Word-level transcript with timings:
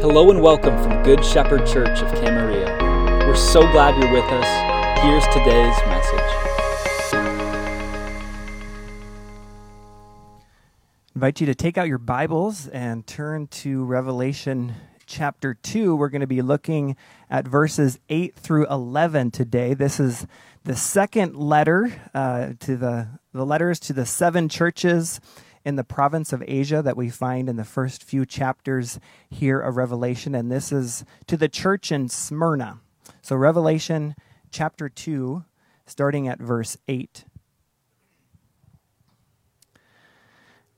Hello 0.00 0.30
and 0.30 0.40
welcome 0.40 0.80
from 0.80 1.02
Good 1.02 1.24
Shepherd 1.24 1.66
Church 1.66 2.02
of 2.02 2.08
Camarillo. 2.12 3.26
We're 3.26 3.34
so 3.34 3.62
glad 3.72 4.00
you're 4.00 4.12
with 4.12 4.30
us. 4.30 5.02
Here's 5.02 5.24
today's 5.34 5.76
message. 5.86 6.48
invite 11.16 11.40
you 11.40 11.46
to 11.46 11.54
take 11.56 11.76
out 11.76 11.88
your 11.88 11.98
Bibles 11.98 12.68
and 12.68 13.04
turn 13.08 13.48
to 13.48 13.84
Revelation 13.84 14.76
chapter 15.04 15.54
2. 15.54 15.96
We're 15.96 16.10
going 16.10 16.20
to 16.20 16.28
be 16.28 16.42
looking 16.42 16.94
at 17.28 17.48
verses 17.48 17.98
8 18.08 18.36
through 18.36 18.68
11 18.68 19.32
today. 19.32 19.74
This 19.74 19.98
is 19.98 20.28
the 20.62 20.76
second 20.76 21.34
letter 21.34 21.92
uh, 22.14 22.50
to 22.60 22.76
the, 22.76 23.08
the 23.32 23.44
letters 23.44 23.80
to 23.80 23.92
the 23.92 24.06
seven 24.06 24.48
churches 24.48 25.20
in 25.68 25.76
the 25.76 25.84
province 25.84 26.32
of 26.32 26.42
Asia 26.48 26.80
that 26.80 26.96
we 26.96 27.10
find 27.10 27.46
in 27.46 27.56
the 27.56 27.64
first 27.64 28.02
few 28.02 28.24
chapters 28.24 28.98
here 29.28 29.60
of 29.60 29.76
Revelation, 29.76 30.34
and 30.34 30.50
this 30.50 30.72
is 30.72 31.04
to 31.26 31.36
the 31.36 31.46
church 31.46 31.92
in 31.92 32.08
Smyrna. 32.08 32.80
So, 33.20 33.36
Revelation 33.36 34.14
chapter 34.50 34.88
2, 34.88 35.44
starting 35.84 36.26
at 36.26 36.38
verse 36.38 36.78
8. 36.88 37.26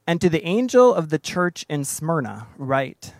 And 0.08 0.20
to 0.20 0.28
the 0.28 0.44
angel 0.44 0.92
of 0.92 1.10
the 1.10 1.20
church 1.20 1.64
in 1.68 1.84
Smyrna, 1.84 2.48
write 2.58 3.14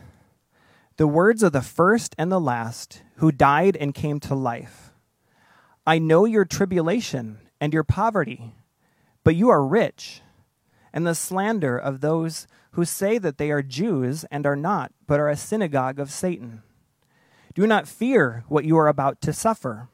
the 0.96 1.06
words 1.06 1.44
of 1.44 1.52
the 1.52 1.62
first 1.62 2.16
and 2.18 2.32
the 2.32 2.40
last 2.40 3.02
who 3.18 3.30
died 3.30 3.76
and 3.76 3.94
came 3.94 4.18
to 4.18 4.34
life. 4.34 4.90
I 5.86 6.00
know 6.00 6.24
your 6.24 6.44
tribulation 6.44 7.38
and 7.60 7.72
your 7.72 7.84
poverty, 7.84 8.56
but 9.22 9.36
you 9.36 9.50
are 9.50 9.64
rich 9.64 10.22
and 10.92 11.06
the 11.06 11.14
slander 11.14 11.76
of 11.76 12.00
those 12.00 12.46
who 12.72 12.84
say 12.84 13.18
that 13.18 13.38
they 13.38 13.50
are 13.50 13.62
Jews 13.62 14.24
and 14.30 14.46
are 14.46 14.56
not, 14.56 14.92
but 15.06 15.20
are 15.20 15.28
a 15.28 15.36
synagogue 15.36 15.98
of 15.98 16.10
Satan. 16.10 16.62
Do 17.54 17.66
not 17.66 17.88
fear 17.88 18.44
what 18.48 18.64
you 18.64 18.76
are 18.78 18.88
about 18.88 19.20
to 19.22 19.32
suffer. 19.32 19.88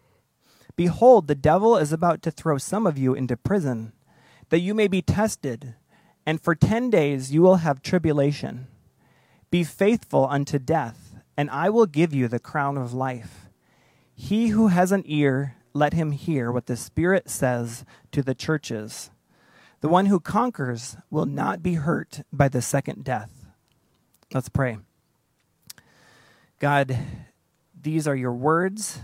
Behold, 0.77 1.27
the 1.27 1.35
devil 1.35 1.77
is 1.77 1.93
about 1.93 2.21
to 2.23 2.31
throw 2.31 2.59
some 2.59 2.87
of 2.87 2.99
you 2.99 3.15
into 3.15 3.37
prison, 3.37 3.93
that 4.51 4.61
you 4.61 4.75
may 4.75 4.89
be 4.89 5.01
tested, 5.01 5.75
and 6.27 6.41
for 6.41 6.55
ten 6.55 6.91
days 6.91 7.33
you 7.33 7.41
will 7.41 7.57
have 7.57 7.81
tribulation. 7.81 8.67
Be 9.51 9.65
faithful 9.65 10.27
unto 10.29 10.59
death, 10.59 11.15
and 11.37 11.49
I 11.51 11.71
will 11.71 11.87
give 11.87 12.13
you 12.13 12.29
the 12.29 12.39
crown 12.39 12.77
of 12.77 12.93
life. 12.93 13.49
He 14.15 14.49
who 14.49 14.69
has 14.69 14.93
an 14.93 15.03
ear, 15.07 15.57
let 15.73 15.93
him 15.93 16.11
hear 16.11 16.53
what 16.53 16.67
the 16.67 16.77
Spirit 16.77 17.31
says 17.31 17.85
to 18.13 18.23
the 18.23 18.35
churches. 18.35 19.11
The 19.81 19.89
one 19.89 20.07
who 20.07 20.21
conquers 20.21 20.97
will 21.11 21.27
not 21.27 21.63
be 21.63 21.75
hurt 21.75 22.23
by 22.33 22.49
the 22.49 22.63
second 22.63 23.05
death. 23.05 23.31
Let's 24.33 24.49
pray. 24.49 24.79
God, 26.59 26.99
these 27.81 28.09
are 28.09 28.17
your 28.17 28.33
words. 28.33 29.01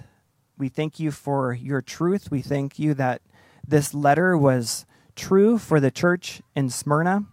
We 0.57 0.69
thank 0.69 0.99
you 0.99 1.11
for 1.11 1.53
your 1.53 1.83
truth. 1.83 2.31
We 2.31 2.41
thank 2.41 2.79
you 2.79 2.95
that 2.95 3.23
this 3.67 3.95
letter 3.95 4.37
was 4.37 4.87
true 5.15 5.59
for 5.59 5.79
the 5.79 5.91
church 5.91 6.43
in 6.57 6.71
Smyrna 6.71 7.27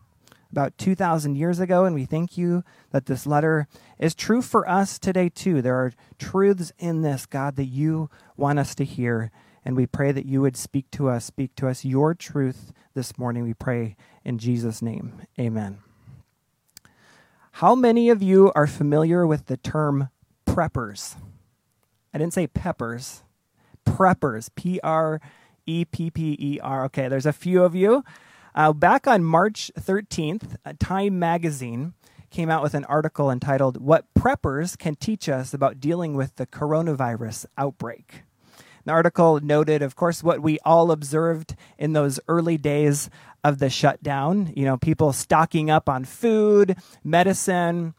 about 0.52 0.78
2,000 0.78 1.36
years 1.36 1.60
ago, 1.60 1.86
and 1.86 1.94
we 1.96 2.06
thank 2.06 2.38
you 2.38 2.64
that 2.92 3.06
this 3.06 3.28
letter 3.28 3.68
is 4.00 4.16
true 4.16 4.42
for 4.42 4.68
us 4.68 4.98
today, 4.98 5.30
too. 5.30 5.62
There 5.62 5.76
are 5.76 5.94
truths 6.18 6.72
in 6.80 7.02
this, 7.02 7.26
God, 7.26 7.56
that 7.56 7.66
you 7.66 8.10
want 8.36 8.58
us 8.58 8.74
to 8.76 8.84
hear, 8.84 9.32
and 9.70 9.78
we 9.78 9.86
pray 9.86 10.12
that 10.12 10.26
you 10.26 10.42
would 10.42 10.58
speak 10.58 10.90
to 10.90 11.10
us, 11.10 11.24
speak 11.24 11.56
to 11.56 11.68
us 11.68 11.86
your 11.86 12.16
truth 12.16 12.74
this 12.96 13.20
morning. 13.20 13.44
We 13.44 13.54
pray 13.54 13.96
in 14.26 14.40
Jesus' 14.40 14.82
name. 14.82 15.22
Amen. 15.40 15.78
How 17.52 17.76
many 17.76 18.10
of 18.10 18.24
you 18.24 18.52
are 18.56 18.66
familiar 18.66 19.28
with 19.28 19.46
the 19.46 19.58
term 19.58 20.10
preppers? 20.48 21.18
I 22.12 22.18
didn't 22.18 22.34
say 22.34 22.48
peppers, 22.48 23.22
preppers, 23.86 24.50
P 24.56 24.80
R 24.82 25.22
E 25.68 25.86
P 25.86 26.10
P 26.10 26.36
E 26.40 26.60
R. 26.64 26.86
Okay, 26.86 27.08
there's 27.08 27.28
a 27.28 27.32
few 27.32 27.64
of 27.64 27.76
you. 27.76 28.04
Uh, 28.56 28.74
back 28.74 29.06
on 29.06 29.24
March 29.24 29.70
13th, 29.80 30.56
Time 30.80 31.20
Magazine 31.20 31.94
came 32.32 32.50
out 32.50 32.64
with 32.64 32.74
an 32.74 32.86
article 32.86 33.30
entitled 33.30 33.80
What 33.80 34.12
Preppers 34.18 34.76
Can 34.76 34.96
Teach 34.96 35.30
Us 35.30 35.54
About 35.54 35.80
Dealing 35.80 36.16
with 36.16 36.38
the 36.38 36.48
Coronavirus 36.48 37.46
Outbreak. 37.56 38.24
The 38.86 38.92
article 38.92 39.40
noted, 39.40 39.82
of 39.82 39.96
course, 39.96 40.24
what 40.24 40.42
we 40.42 40.60
all 40.66 40.92
observed 40.92 41.56
in 41.78 41.94
those 41.94 42.20
early 42.28 42.58
days 42.58 43.10
of 43.44 43.60
the 43.60 43.70
shutdown. 43.70 44.54
You 44.56 44.66
know, 44.66 44.78
people 44.78 45.14
stocking 45.14 45.70
up 45.70 45.90
on 45.90 46.06
food, 46.06 46.78
medicine, 47.04 47.94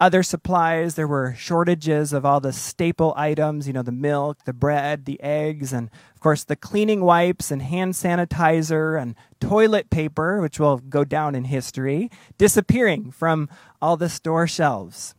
other 0.00 0.22
supplies. 0.22 0.94
There 0.94 1.08
were 1.08 1.34
shortages 1.34 2.12
of 2.12 2.26
all 2.26 2.40
the 2.40 2.52
staple 2.52 3.14
items, 3.16 3.66
you 3.66 3.72
know, 3.72 3.82
the 3.82 3.92
milk, 3.92 4.44
the 4.44 4.52
bread, 4.52 5.04
the 5.04 5.20
eggs, 5.22 5.72
and 5.72 5.88
of 6.14 6.20
course 6.20 6.44
the 6.44 6.56
cleaning 6.56 7.02
wipes 7.02 7.50
and 7.50 7.62
hand 7.62 7.94
sanitizer 7.94 9.00
and 9.00 9.14
toilet 9.40 9.90
paper, 9.90 10.40
which 10.40 10.58
will 10.58 10.78
go 10.78 11.04
down 11.04 11.34
in 11.34 11.44
history, 11.44 12.10
disappearing 12.38 13.10
from 13.10 13.48
all 13.80 13.96
the 13.96 14.08
store 14.08 14.46
shelves. 14.46 15.14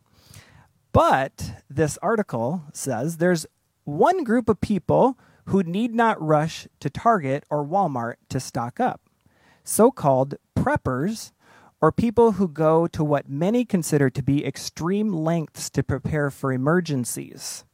But 0.92 1.62
this 1.68 1.98
article 2.00 2.62
says 2.72 3.18
there's 3.18 3.46
one 3.86 4.22
group 4.22 4.50
of 4.50 4.60
people 4.60 5.18
who 5.46 5.62
need 5.62 5.94
not 5.94 6.20
rush 6.20 6.68
to 6.80 6.90
Target 6.90 7.44
or 7.48 7.64
Walmart 7.64 8.16
to 8.28 8.38
stock 8.38 8.78
up 8.78 9.00
so 9.66 9.90
called 9.90 10.36
preppers, 10.56 11.32
or 11.80 11.92
people 11.92 12.32
who 12.32 12.48
go 12.48 12.86
to 12.86 13.04
what 13.04 13.28
many 13.28 13.64
consider 13.64 14.08
to 14.08 14.22
be 14.22 14.46
extreme 14.46 15.12
lengths 15.12 15.68
to 15.70 15.82
prepare 15.82 16.30
for 16.30 16.52
emergencies. 16.52 17.64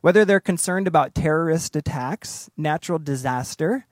Whether 0.00 0.24
they're 0.24 0.40
concerned 0.40 0.86
about 0.86 1.14
terrorist 1.14 1.76
attacks, 1.76 2.48
natural 2.56 2.98
disaster, 2.98 3.86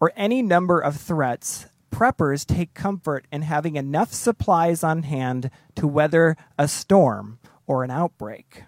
or 0.00 0.12
any 0.16 0.42
number 0.42 0.80
of 0.80 0.96
threats, 0.96 1.66
preppers 1.90 2.44
take 2.44 2.74
comfort 2.74 3.26
in 3.32 3.42
having 3.42 3.76
enough 3.76 4.12
supplies 4.12 4.82
on 4.82 5.04
hand 5.04 5.50
to 5.76 5.86
weather 5.86 6.36
a 6.58 6.66
storm 6.66 7.38
or 7.66 7.84
an 7.84 7.90
outbreak. 7.90 8.64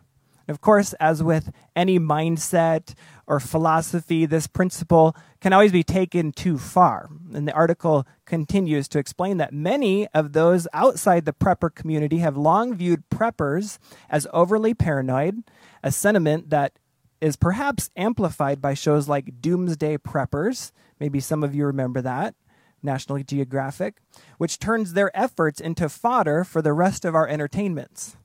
Of 0.49 0.61
course, 0.61 0.93
as 0.95 1.23
with 1.23 1.51
any 1.75 1.99
mindset 1.99 2.95
or 3.27 3.41
philosophy, 3.41 4.27
this 4.27 4.47
principle 4.47 5.17
can 5.41 5.53
always 5.53 5.73
be 5.73 5.83
taken 5.83 6.31
too 6.31 6.57
far. 6.57 7.11
And 7.34 7.49
the 7.49 7.53
article 7.53 8.07
continues 8.25 8.87
to 8.89 8.99
explain 8.99 9.39
that 9.39 9.53
many 9.53 10.07
of 10.09 10.33
those 10.33 10.69
outside 10.73 11.25
the 11.25 11.33
prepper 11.33 11.75
community 11.75 12.19
have 12.19 12.37
long 12.37 12.75
viewed 12.75 13.09
preppers 13.11 13.79
as 14.09 14.29
overly 14.33 14.73
paranoid, 14.73 15.43
a 15.83 15.91
sentiment 15.91 16.51
that 16.51 16.78
is 17.21 17.34
perhaps 17.37 17.91
amplified 17.97 18.61
by 18.61 18.75
shows 18.75 19.09
like 19.09 19.41
Doomsday 19.41 19.99
Preppers. 19.99 20.71
Maybe 21.01 21.19
some 21.19 21.43
of 21.43 21.55
you 21.55 21.67
remember 21.67 22.01
that. 22.03 22.34
National 22.83 23.21
Geographic, 23.23 23.97
which 24.39 24.59
turns 24.61 24.93
their 24.93 25.11
efforts 25.17 25.61
into 25.61 25.89
fodder 25.89 26.45
for 26.45 26.63
the 26.63 26.73
rest 26.73 27.05
of 27.05 27.15
our 27.15 27.27
entertainments. 27.27 28.17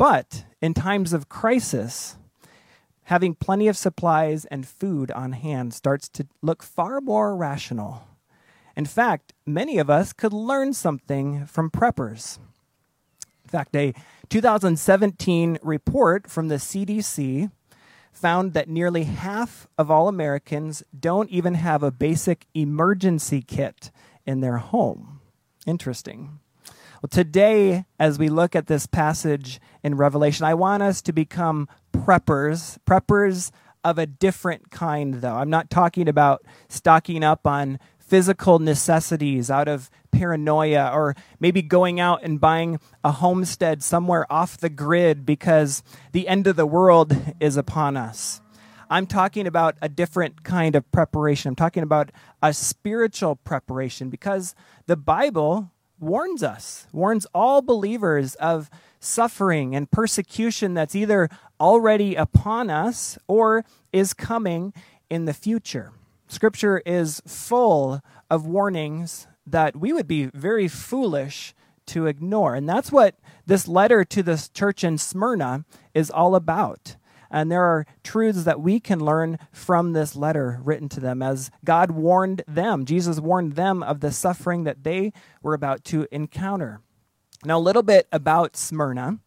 But 0.00 0.46
in 0.62 0.72
times 0.72 1.12
of 1.12 1.28
crisis, 1.28 2.16
having 3.02 3.34
plenty 3.34 3.68
of 3.68 3.76
supplies 3.76 4.46
and 4.46 4.66
food 4.66 5.10
on 5.10 5.32
hand 5.32 5.74
starts 5.74 6.08
to 6.08 6.26
look 6.40 6.62
far 6.62 7.02
more 7.02 7.36
rational. 7.36 8.04
In 8.74 8.86
fact, 8.86 9.34
many 9.44 9.76
of 9.76 9.90
us 9.90 10.14
could 10.14 10.32
learn 10.32 10.72
something 10.72 11.44
from 11.44 11.70
preppers. 11.70 12.38
In 13.44 13.50
fact, 13.50 13.76
a 13.76 13.92
2017 14.30 15.58
report 15.60 16.30
from 16.30 16.48
the 16.48 16.54
CDC 16.54 17.50
found 18.10 18.54
that 18.54 18.70
nearly 18.70 19.04
half 19.04 19.68
of 19.76 19.90
all 19.90 20.08
Americans 20.08 20.82
don't 20.98 21.28
even 21.28 21.52
have 21.52 21.82
a 21.82 21.90
basic 21.90 22.46
emergency 22.54 23.42
kit 23.42 23.90
in 24.24 24.40
their 24.40 24.56
home. 24.56 25.20
Interesting. 25.66 26.38
Well, 27.02 27.08
today, 27.08 27.86
as 27.98 28.18
we 28.18 28.28
look 28.28 28.54
at 28.54 28.66
this 28.66 28.86
passage 28.86 29.58
in 29.82 29.94
Revelation, 29.94 30.44
I 30.44 30.52
want 30.52 30.82
us 30.82 31.00
to 31.02 31.14
become 31.14 31.66
preppers, 31.94 32.76
preppers 32.86 33.50
of 33.82 33.96
a 33.96 34.04
different 34.04 34.70
kind, 34.70 35.14
though. 35.22 35.36
I'm 35.36 35.48
not 35.48 35.70
talking 35.70 36.08
about 36.08 36.44
stocking 36.68 37.24
up 37.24 37.46
on 37.46 37.78
physical 37.98 38.58
necessities 38.58 39.50
out 39.50 39.66
of 39.66 39.88
paranoia 40.10 40.90
or 40.92 41.16
maybe 41.38 41.62
going 41.62 42.00
out 42.00 42.22
and 42.22 42.38
buying 42.38 42.78
a 43.02 43.12
homestead 43.12 43.82
somewhere 43.82 44.30
off 44.30 44.58
the 44.58 44.68
grid 44.68 45.24
because 45.24 45.82
the 46.12 46.28
end 46.28 46.46
of 46.46 46.56
the 46.56 46.66
world 46.66 47.16
is 47.40 47.56
upon 47.56 47.96
us. 47.96 48.42
I'm 48.90 49.06
talking 49.06 49.46
about 49.46 49.76
a 49.80 49.88
different 49.88 50.44
kind 50.44 50.76
of 50.76 50.90
preparation. 50.92 51.48
I'm 51.48 51.56
talking 51.56 51.82
about 51.82 52.12
a 52.42 52.52
spiritual 52.52 53.36
preparation 53.36 54.10
because 54.10 54.54
the 54.84 54.96
Bible 54.98 55.70
warns 56.00 56.42
us, 56.42 56.86
warns 56.92 57.26
all 57.34 57.62
believers 57.62 58.34
of 58.36 58.70
suffering 58.98 59.74
and 59.74 59.90
persecution 59.90 60.74
that's 60.74 60.94
either 60.94 61.28
already 61.60 62.14
upon 62.14 62.70
us 62.70 63.18
or 63.28 63.64
is 63.92 64.14
coming 64.14 64.72
in 65.08 65.24
the 65.26 65.34
future. 65.34 65.92
Scripture 66.28 66.82
is 66.86 67.20
full 67.26 68.00
of 68.30 68.46
warnings 68.46 69.26
that 69.46 69.76
we 69.76 69.92
would 69.92 70.06
be 70.06 70.26
very 70.26 70.68
foolish 70.68 71.54
to 71.86 72.06
ignore. 72.06 72.54
And 72.54 72.68
that's 72.68 72.92
what 72.92 73.16
this 73.46 73.66
letter 73.66 74.04
to 74.04 74.22
this 74.22 74.48
church 74.48 74.84
in 74.84 74.96
Smyrna 74.96 75.64
is 75.92 76.10
all 76.10 76.34
about. 76.34 76.96
And 77.30 77.50
there 77.50 77.62
are 77.62 77.86
truths 78.02 78.44
that 78.44 78.60
we 78.60 78.80
can 78.80 78.98
learn 78.98 79.38
from 79.52 79.92
this 79.92 80.16
letter 80.16 80.60
written 80.62 80.88
to 80.90 81.00
them 81.00 81.22
as 81.22 81.50
God 81.64 81.92
warned 81.92 82.42
them. 82.48 82.84
Jesus 82.84 83.20
warned 83.20 83.52
them 83.52 83.82
of 83.82 84.00
the 84.00 84.10
suffering 84.10 84.64
that 84.64 84.82
they 84.82 85.12
were 85.42 85.54
about 85.54 85.84
to 85.86 86.06
encounter. 86.10 86.80
Now, 87.44 87.58
a 87.58 87.60
little 87.60 87.82
bit 87.82 88.08
about 88.12 88.56
Smyrna. 88.56 89.20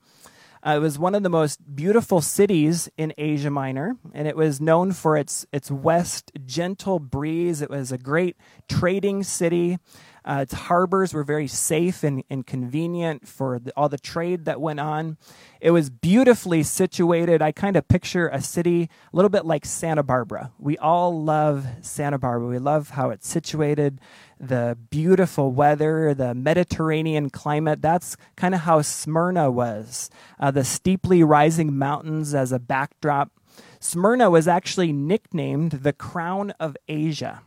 Uh, 0.66 0.76
it 0.78 0.80
was 0.80 0.98
one 0.98 1.14
of 1.14 1.24
the 1.24 1.30
most 1.30 1.76
beautiful 1.76 2.22
cities 2.22 2.90
in 2.98 3.14
Asia 3.18 3.50
Minor, 3.50 3.98
and 4.14 4.30
it 4.30 4.38
was 4.38 4.62
known 4.62 4.94
for 4.94 5.18
its 5.18 5.46
its 5.52 5.70
west 5.70 6.32
gentle 6.46 7.00
breeze. 7.00 7.62
It 7.62 7.70
was 7.70 7.92
a 7.92 7.98
great 7.98 8.38
trading 8.70 9.24
city. 9.24 9.78
Uh, 10.26 10.40
its 10.42 10.54
harbors 10.54 11.14
were 11.14 11.24
very 11.24 11.48
safe 11.48 12.04
and, 12.04 12.24
and 12.30 12.48
convenient 12.48 13.28
for 13.28 13.60
the, 13.60 13.74
all 13.76 13.90
the 13.90 13.98
trade 13.98 14.46
that 14.46 14.62
went 14.62 14.80
on. 14.80 15.18
It 15.60 15.72
was 15.72 15.90
beautifully 15.90 16.64
situated. 16.64 17.42
I 17.42 17.52
kind 17.52 17.76
of 17.76 17.88
picture 17.88 18.30
a 18.30 18.42
city 18.42 18.90
a 19.12 19.16
little 19.16 19.30
bit 19.30 19.46
like 19.46 19.66
Santa 19.66 20.04
Barbara. 20.04 20.52
We 20.58 20.78
all 20.78 21.24
love 21.24 21.66
Santa 21.82 22.18
Barbara. 22.18 22.48
We 22.48 22.60
love 22.60 22.92
how 22.92 23.10
it's 23.10 23.28
situated, 23.28 24.00
the 24.40 24.78
beautiful 24.90 25.52
weather, 25.52 26.14
the 26.14 26.34
Mediterranean 26.34 27.30
climate. 27.30 27.82
That's 27.82 28.16
kind 28.36 28.56
of 28.56 28.62
how 28.62 28.82
Smyrna 28.82 29.52
was. 29.52 30.10
Uh, 30.40 30.52
the 30.52 30.64
steeply 30.64 31.24
rising 31.24 31.78
mountains 31.78 32.34
as 32.34 32.52
a 32.52 32.60
backdrop. 32.60 33.32
Smyrna 33.80 34.30
was 34.30 34.48
actually 34.48 34.94
nicknamed 34.94 35.72
the 35.72 35.94
crown 35.94 36.52
of 36.60 36.78
Asia. 36.88 37.42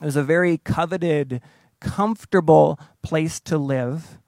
It 0.00 0.06
was 0.06 0.16
a 0.16 0.22
very 0.22 0.56
coveted 0.58 1.42
comfortable 1.80 2.78
place 3.02 3.40
to 3.40 3.58
live 3.58 4.18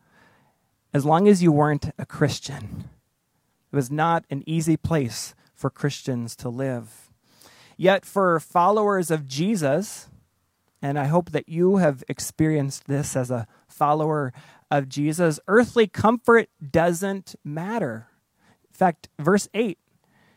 as 0.95 1.05
long 1.05 1.29
as 1.29 1.43
you 1.43 1.53
weren't 1.53 1.91
a 1.99 2.07
Christian. 2.07 2.89
It 3.73 3.77
was 3.77 3.91
not 3.91 4.25
an 4.31 4.43
easy 4.47 4.77
place 4.77 5.35
for 5.55 5.71
Christians 5.71 6.37
to 6.37 6.49
live. 6.49 7.11
Yet, 7.77 8.05
for 8.05 8.39
followers 8.39 9.11
of 9.11 9.27
Jesus, 9.27 10.09
and 10.83 10.99
I 10.99 11.07
hope 11.07 11.31
that 11.31 11.49
you 11.49 11.77
have 11.77 12.05
experienced 12.09 12.87
this 12.87 13.17
as 13.17 13.31
a 13.31 13.47
follower 13.69 14.33
of 14.71 14.89
Jesus, 14.89 15.41
earthly 15.49 15.87
comfort 15.87 16.49
doesn't 16.71 17.35
matter. 17.45 18.09
In 18.69 18.75
fact, 18.75 19.09
verse 19.19 19.49
8, 19.55 19.79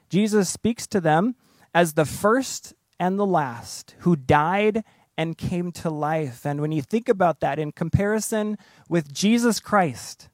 Jesus 0.09 0.49
speaks 0.49 0.87
to 0.87 1.01
them 1.01 1.35
as 1.73 1.93
the 1.93 2.05
first 2.05 2.73
and 2.99 3.19
the 3.19 3.25
last 3.25 3.95
who 3.99 4.15
died 4.15 4.83
and 5.17 5.37
came 5.37 5.71
to 5.71 5.89
life. 5.89 6.45
And 6.45 6.61
when 6.61 6.71
you 6.71 6.81
think 6.81 7.07
about 7.07 7.39
that 7.39 7.59
in 7.59 7.71
comparison 7.71 8.57
with 8.89 9.13
Jesus 9.13 9.59
Christ, 9.59 10.29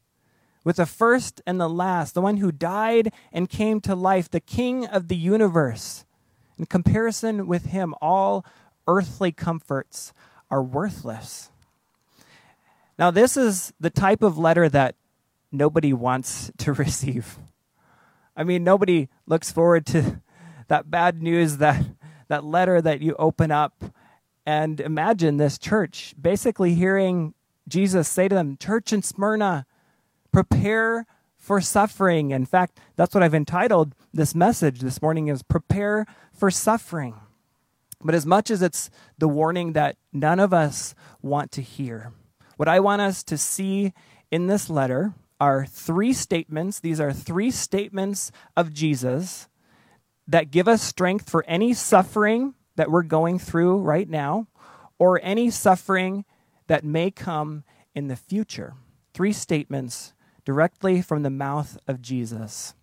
with 0.64 0.78
the 0.78 0.86
first 0.86 1.42
and 1.46 1.60
the 1.60 1.70
last, 1.70 2.14
the 2.14 2.22
one 2.22 2.38
who 2.38 2.52
died 2.52 3.12
and 3.32 3.50
came 3.50 3.82
to 3.82 3.96
life, 3.96 4.30
the 4.30 4.40
King 4.40 4.86
of 4.86 5.08
the 5.08 5.16
universe, 5.16 6.06
in 6.58 6.66
comparison 6.66 7.48
with 7.48 7.66
him, 7.66 7.96
all 8.02 8.46
earthly 8.88 9.32
comforts 9.32 10.14
are 10.50 10.62
worthless. 10.62 11.50
Now, 13.00 13.10
this 13.10 13.36
is 13.36 13.74
the 13.80 13.90
type 13.90 14.22
of 14.22 14.38
letter 14.38 14.70
that 14.70 14.96
nobody 15.52 15.94
wants 15.94 16.52
to 16.60 16.74
receive. 16.74 17.40
I 18.36 18.44
mean, 18.44 18.64
nobody 18.64 19.10
looks 19.26 19.52
forward 19.52 19.86
to 19.88 20.22
that 20.68 20.92
bad 20.92 21.22
news, 21.22 21.58
that, 21.58 21.84
that 22.28 22.44
letter 22.44 22.82
that 22.82 23.02
you 23.02 23.16
open 23.18 23.52
up 23.52 23.84
and 24.46 24.80
imagine 24.80 25.38
this 25.38 25.58
church 25.58 26.16
basically 26.20 26.74
hearing 26.74 27.34
Jesus 27.68 28.08
say 28.08 28.28
to 28.28 28.36
them, 28.36 28.58
Church 28.58 28.92
in 28.92 29.02
Smyrna, 29.02 29.66
prepare 30.32 31.06
for 31.38 31.62
suffering. 31.62 32.32
In 32.32 32.46
fact, 32.46 32.80
that's 32.96 33.14
what 33.14 33.24
I've 33.24 33.34
entitled 33.34 33.96
this 34.14 34.36
message 34.36 34.80
this 34.80 35.02
morning 35.02 35.28
is 35.28 35.44
prepare 35.44 36.06
for 36.34 36.52
suffering. 36.52 37.16
But 38.04 38.16
as 38.16 38.26
much 38.26 38.50
as 38.50 38.62
it's 38.62 38.90
the 39.18 39.28
warning 39.28 39.74
that 39.74 39.98
none 40.12 40.40
of 40.40 40.54
us 40.54 40.96
want 41.22 41.52
to 41.54 41.62
hear, 41.62 42.14
what 42.58 42.68
I 42.68 42.80
want 42.80 43.02
us 43.02 43.24
to 43.24 43.38
see 43.38 43.94
in 44.32 44.48
this 44.48 44.70
letter 44.70 45.14
are 45.40 45.66
three 45.66 46.14
statements. 46.14 46.80
These 46.80 47.00
are 47.00 47.14
three 47.14 47.52
statements 47.52 48.32
of 48.56 48.74
Jesus 48.74 49.48
that 50.28 50.52
give 50.52 50.68
us 50.68 50.82
strength 50.82 51.30
for 51.30 51.44
any 51.48 51.74
suffering 51.74 52.54
that 52.76 52.92
we're 52.92 53.04
going 53.04 53.40
through 53.40 53.78
right 53.78 54.10
now 54.10 54.48
or 54.98 55.20
any 55.24 55.50
suffering 55.50 56.26
that 56.68 56.84
may 56.84 57.12
come 57.12 57.64
in 57.94 58.08
the 58.08 58.16
future. 58.16 58.76
Three 59.14 59.34
statements 59.34 60.14
directly 60.46 61.02
from 61.02 61.24
the 61.24 61.30
mouth 61.30 61.78
of 61.88 62.02
Jesus. 62.02 62.74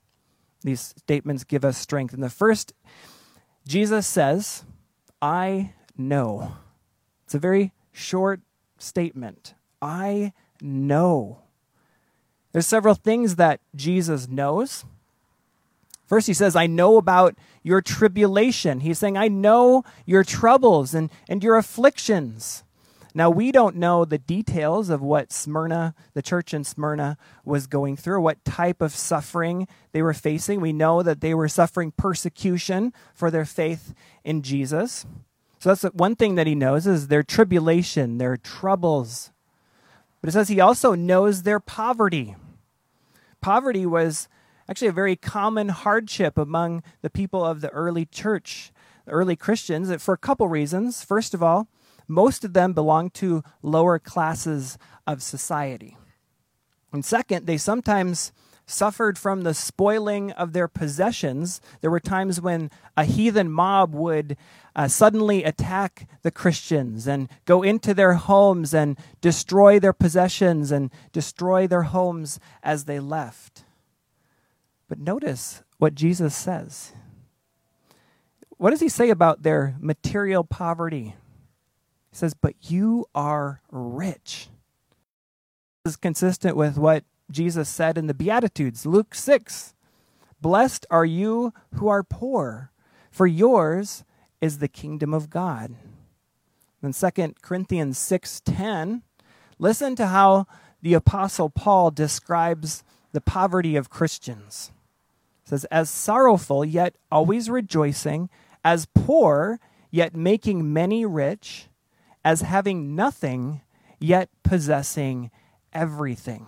These 0.62 0.94
statements 0.96 1.44
give 1.44 1.64
us 1.64 1.78
strength. 1.78 2.12
And 2.12 2.22
the 2.22 2.30
first, 2.30 2.72
Jesus 3.66 4.06
says, 4.06 4.64
I 5.22 5.72
know. 5.96 6.56
It's 7.24 7.34
a 7.34 7.38
very 7.38 7.72
short 7.92 8.40
statement. 8.78 9.54
I 9.80 10.32
know. 10.60 11.42
There's 12.52 12.66
several 12.66 12.94
things 12.94 13.36
that 13.36 13.60
Jesus 13.74 14.28
knows. 14.28 14.84
First, 16.08 16.26
he 16.26 16.34
says, 16.34 16.56
I 16.56 16.66
know 16.66 16.96
about 16.96 17.36
your 17.62 17.82
tribulation. 17.82 18.80
He's 18.80 18.98
saying, 18.98 19.18
I 19.18 19.28
know 19.28 19.84
your 20.06 20.24
troubles 20.24 20.94
and, 20.94 21.10
and 21.28 21.44
your 21.44 21.56
afflictions. 21.56 22.64
Now, 23.14 23.28
we 23.28 23.52
don't 23.52 23.76
know 23.76 24.04
the 24.04 24.16
details 24.16 24.88
of 24.88 25.02
what 25.02 25.32
Smyrna, 25.32 25.94
the 26.14 26.22
church 26.22 26.54
in 26.54 26.64
Smyrna, 26.64 27.18
was 27.44 27.66
going 27.66 27.96
through, 27.96 28.22
what 28.22 28.44
type 28.44 28.80
of 28.80 28.92
suffering 28.92 29.68
they 29.92 30.00
were 30.00 30.14
facing. 30.14 30.62
We 30.62 30.72
know 30.72 31.02
that 31.02 31.20
they 31.20 31.34
were 31.34 31.48
suffering 31.48 31.92
persecution 31.92 32.94
for 33.12 33.30
their 33.30 33.44
faith 33.44 33.92
in 34.24 34.40
Jesus. 34.42 35.04
So 35.58 35.74
that's 35.74 35.82
one 35.94 36.16
thing 36.16 36.36
that 36.36 36.46
he 36.46 36.54
knows 36.54 36.86
is 36.86 37.08
their 37.08 37.22
tribulation, 37.22 38.16
their 38.16 38.36
troubles. 38.36 39.30
But 40.20 40.28
it 40.28 40.32
says 40.32 40.48
he 40.48 40.60
also 40.60 40.94
knows 40.94 41.42
their 41.42 41.60
poverty. 41.60 42.34
Poverty 43.40 43.84
was 43.84 44.28
actually 44.68 44.88
a 44.88 44.92
very 44.92 45.16
common 45.16 45.70
hardship 45.70 46.36
among 46.36 46.82
the 47.02 47.10
people 47.10 47.44
of 47.44 47.60
the 47.60 47.70
early 47.70 48.04
church, 48.04 48.72
the 49.04 49.12
early 49.12 49.36
Christians, 49.36 49.90
for 50.02 50.14
a 50.14 50.18
couple 50.18 50.48
reasons. 50.48 51.02
First 51.02 51.34
of 51.34 51.42
all, 51.42 51.68
most 52.06 52.44
of 52.44 52.52
them 52.52 52.72
belonged 52.72 53.14
to 53.14 53.42
lower 53.62 53.98
classes 53.98 54.78
of 55.06 55.22
society. 55.22 55.96
And 56.92 57.04
second, 57.04 57.46
they 57.46 57.58
sometimes 57.58 58.32
suffered 58.66 59.18
from 59.18 59.42
the 59.42 59.54
spoiling 59.54 60.30
of 60.32 60.52
their 60.52 60.68
possessions. 60.68 61.60
There 61.80 61.90
were 61.90 62.00
times 62.00 62.40
when 62.40 62.70
a 62.96 63.04
heathen 63.04 63.50
mob 63.50 63.94
would 63.94 64.36
uh, 64.76 64.88
suddenly 64.88 65.42
attack 65.42 66.06
the 66.22 66.30
Christians 66.30 67.06
and 67.06 67.28
go 67.46 67.62
into 67.62 67.94
their 67.94 68.14
homes 68.14 68.74
and 68.74 68.98
destroy 69.20 69.80
their 69.80 69.94
possessions 69.94 70.70
and 70.70 70.90
destroy 71.12 71.66
their 71.66 71.84
homes 71.84 72.38
as 72.62 72.84
they 72.84 73.00
left. 73.00 73.64
But 74.88 74.98
notice 74.98 75.62
what 75.76 75.94
Jesus 75.94 76.34
says. 76.34 76.92
What 78.56 78.70
does 78.70 78.80
he 78.80 78.88
say 78.88 79.10
about 79.10 79.42
their 79.42 79.76
material 79.78 80.42
poverty? 80.42 81.14
He 82.10 82.16
says, 82.16 82.34
But 82.34 82.54
you 82.70 83.06
are 83.14 83.60
rich. 83.70 84.48
This 85.84 85.92
is 85.92 85.96
consistent 85.96 86.56
with 86.56 86.76
what 86.76 87.04
Jesus 87.30 87.68
said 87.68 87.98
in 87.98 88.06
the 88.06 88.14
Beatitudes, 88.14 88.86
Luke 88.86 89.14
6. 89.14 89.74
Blessed 90.40 90.86
are 90.90 91.04
you 91.04 91.52
who 91.74 91.88
are 91.88 92.02
poor, 92.02 92.72
for 93.10 93.26
yours 93.26 94.04
is 94.40 94.58
the 94.58 94.68
kingdom 94.68 95.12
of 95.12 95.30
God. 95.30 95.74
Then 96.80 96.92
2 96.92 97.40
Corinthians 97.42 97.98
6:10, 97.98 99.02
listen 99.58 99.96
to 99.96 100.06
how 100.06 100.46
the 100.80 100.94
apostle 100.94 101.50
Paul 101.50 101.90
describes 101.90 102.84
the 103.12 103.20
poverty 103.20 103.74
of 103.74 103.90
Christians 103.90 104.70
says, 105.48 105.64
as 105.66 105.88
sorrowful, 105.88 106.64
yet 106.64 106.96
always 107.10 107.48
rejoicing, 107.48 108.28
as 108.64 108.86
poor, 108.94 109.58
yet 109.90 110.14
making 110.14 110.72
many 110.72 111.06
rich, 111.06 111.68
as 112.24 112.42
having 112.42 112.94
nothing, 112.94 113.62
yet 113.98 114.28
possessing 114.42 115.30
everything. 115.72 116.46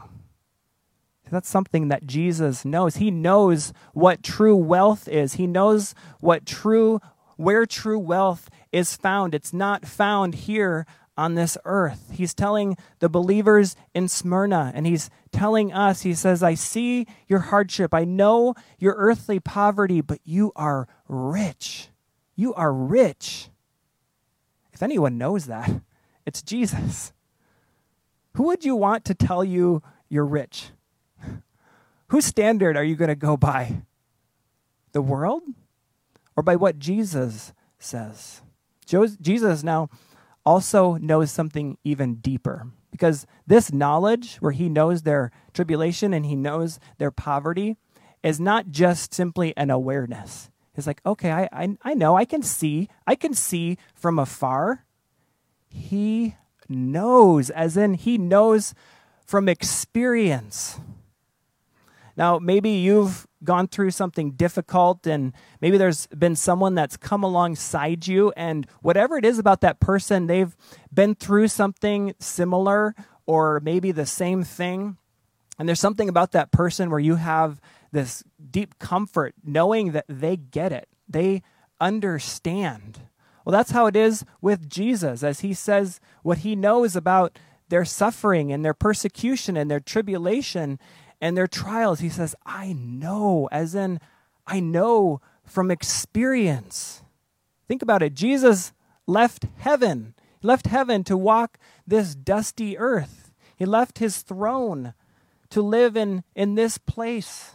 That's 1.31 1.49
something 1.49 1.89
that 1.89 2.07
Jesus 2.07 2.65
knows. 2.65 2.97
He 2.97 3.11
knows 3.11 3.73
what 3.93 4.23
true 4.23 4.57
wealth 4.57 5.07
is. 5.07 5.35
He 5.35 5.47
knows 5.47 5.95
what 6.19 6.45
true 6.45 7.01
where 7.37 7.65
true 7.65 7.99
wealth 7.99 8.51
is 8.71 8.97
found. 8.97 9.35
It's 9.35 9.53
not 9.53 9.87
found 9.87 10.35
here 10.35 10.87
on 11.21 11.35
this 11.35 11.59
earth. 11.67 12.11
He's 12.15 12.33
telling 12.33 12.79
the 12.99 13.11
believers 13.11 13.77
in 13.95 14.09
Smyrna, 14.09 14.73
and 14.75 14.87
he's 14.87 15.11
telling 15.33 15.71
us, 15.71 16.01
he 16.01 16.15
says, 16.15 16.43
I 16.43 16.55
see 16.55 17.07
your 17.29 17.41
hardship. 17.41 17.93
I 17.93 18.05
know 18.05 18.55
your 18.79 18.95
earthly 18.97 19.39
poverty, 19.39 20.01
but 20.01 20.21
you 20.25 20.51
are 20.57 20.89
rich. 21.09 21.89
You 22.37 22.55
are 22.55 22.73
rich. 22.73 23.51
If 24.73 24.83
anyone 24.83 25.19
knows 25.19 25.45
that, 25.45 25.71
it's 26.27 26.41
Jesus. 26.41 27.13
Who 28.37 28.45
would 28.45 28.65
you 28.65 28.75
want 28.75 29.05
to 29.05 29.15
tell 29.15 29.45
you 29.45 29.83
you're 30.09 30.25
rich? 30.25 30.71
Whose 32.09 32.25
standard 32.25 32.79
are 32.79 32.85
you 32.85 32.97
going 32.97 33.09
to 33.09 33.15
go 33.15 33.37
by? 33.37 33.83
The 34.93 35.03
world? 35.03 35.43
Or 36.35 36.43
by 36.43 36.57
what 36.57 36.79
Jesus 36.79 37.53
says? 37.79 38.41
Jesus 38.87 39.63
now 39.63 39.91
also 40.51 40.97
knows 40.97 41.31
something 41.31 41.79
even 41.85 42.17
deeper 42.17 42.67
because 42.91 43.25
this 43.47 43.73
knowledge, 43.73 44.39
where 44.39 44.51
he 44.51 44.69
knows 44.69 45.03
their 45.03 45.31
tribulation 45.55 46.13
and 46.13 46.27
he 46.27 46.35
knows 46.35 46.81
their 46.99 47.13
poverty, 47.13 47.77
is 48.25 48.41
not 48.41 48.69
just 48.69 49.15
simply 49.15 49.57
an 49.57 49.71
awareness. 49.71 50.51
It's 50.75 50.89
like, 50.89 51.01
okay, 51.07 51.31
I, 51.31 51.49
I, 51.53 51.77
I 51.83 51.95
know, 51.95 52.17
I 52.17 52.25
can 52.25 52.43
see, 52.43 52.89
I 53.07 53.15
can 53.15 53.33
see 53.33 53.79
from 53.95 54.19
afar. 54.19 54.85
He 55.69 56.35
knows, 56.69 57.51
as 57.51 57.77
in, 57.77 57.95
he 57.95 58.19
knows 58.19 58.75
from 59.25 59.49
experience. 59.49 60.81
Now, 62.17 62.39
maybe 62.39 62.71
you've 62.71 63.27
gone 63.43 63.69
through 63.69 63.91
something 63.91 64.33
difficult 64.33 65.07
and 65.07 65.33
maybe 65.61 65.79
there's 65.79 66.07
been 66.09 66.37
someone 66.37 66.75
that's 66.75 66.97
come 66.97 67.23
alongside 67.23 68.07
you 68.07 68.33
and 68.37 68.67
whatever 68.83 69.17
it 69.17 69.25
is 69.25 69.39
about 69.39 69.61
that 69.63 69.81
person, 69.81 70.27
they've 70.27 70.57
been 70.93 71.15
through 71.15 71.49
something 71.49 72.15
similar 72.19 72.95
or 73.27 73.61
maybe 73.61 73.93
the 73.93 74.07
same 74.07 74.43
thing. 74.43 74.97
And 75.59 75.69
there's 75.69 75.81
something 75.81 76.09
about 76.09 76.33
that 76.33 76.51
person 76.51 76.91
where 76.91 77.01
you 77.01 77.17
have 77.17 77.61
this 77.93 78.25
deep 78.51 78.79
comfort 78.79 79.35
knowing 79.45 79.93
that 79.93 80.07
they 80.09 80.37
get 80.37 80.73
it, 80.73 80.89
they 81.09 81.43
understand. 81.81 83.01
Well, 83.45 83.53
that's 83.53 83.71
how 83.71 83.87
it 83.87 83.97
is 83.97 84.25
with 84.41 84.69
Jesus, 84.69 85.23
as 85.23 85.41
he 85.41 85.55
says 85.55 86.01
what 86.23 86.39
he 86.39 86.55
knows 86.55 86.95
about 86.95 87.39
their 87.69 87.85
suffering 87.85 88.53
and 88.53 88.65
their 88.65 88.75
persecution 88.75 89.57
and 89.57 89.71
their 89.71 89.81
tribulation 89.81 90.79
and 91.21 91.37
their 91.37 91.47
trials. 91.47 92.01
He 92.01 92.09
says, 92.09 92.35
I 92.45 92.73
know, 92.73 93.49
as 93.53 93.75
in, 93.75 94.01
I 94.47 94.61
know 94.61 95.21
from 95.45 95.71
experience. 95.71 97.03
Think 97.69 97.83
about 97.83 98.03
it. 98.03 98.15
Jesus 98.15 98.73
left 99.07 99.47
heaven. 99.59 100.15
He 100.41 100.49
left 100.49 100.67
heaven 100.67 101.05
to 101.05 101.17
walk 101.17 101.59
this 101.87 102.15
dusty 102.15 102.79
earth. 102.79 103.33
He 103.57 103.65
left 103.65 103.99
his 103.99 104.23
throne 104.23 104.95
to 105.51 105.61
live 105.61 105.97
in, 105.97 106.25
in 106.35 106.55
this 106.55 106.79
place. 106.79 107.53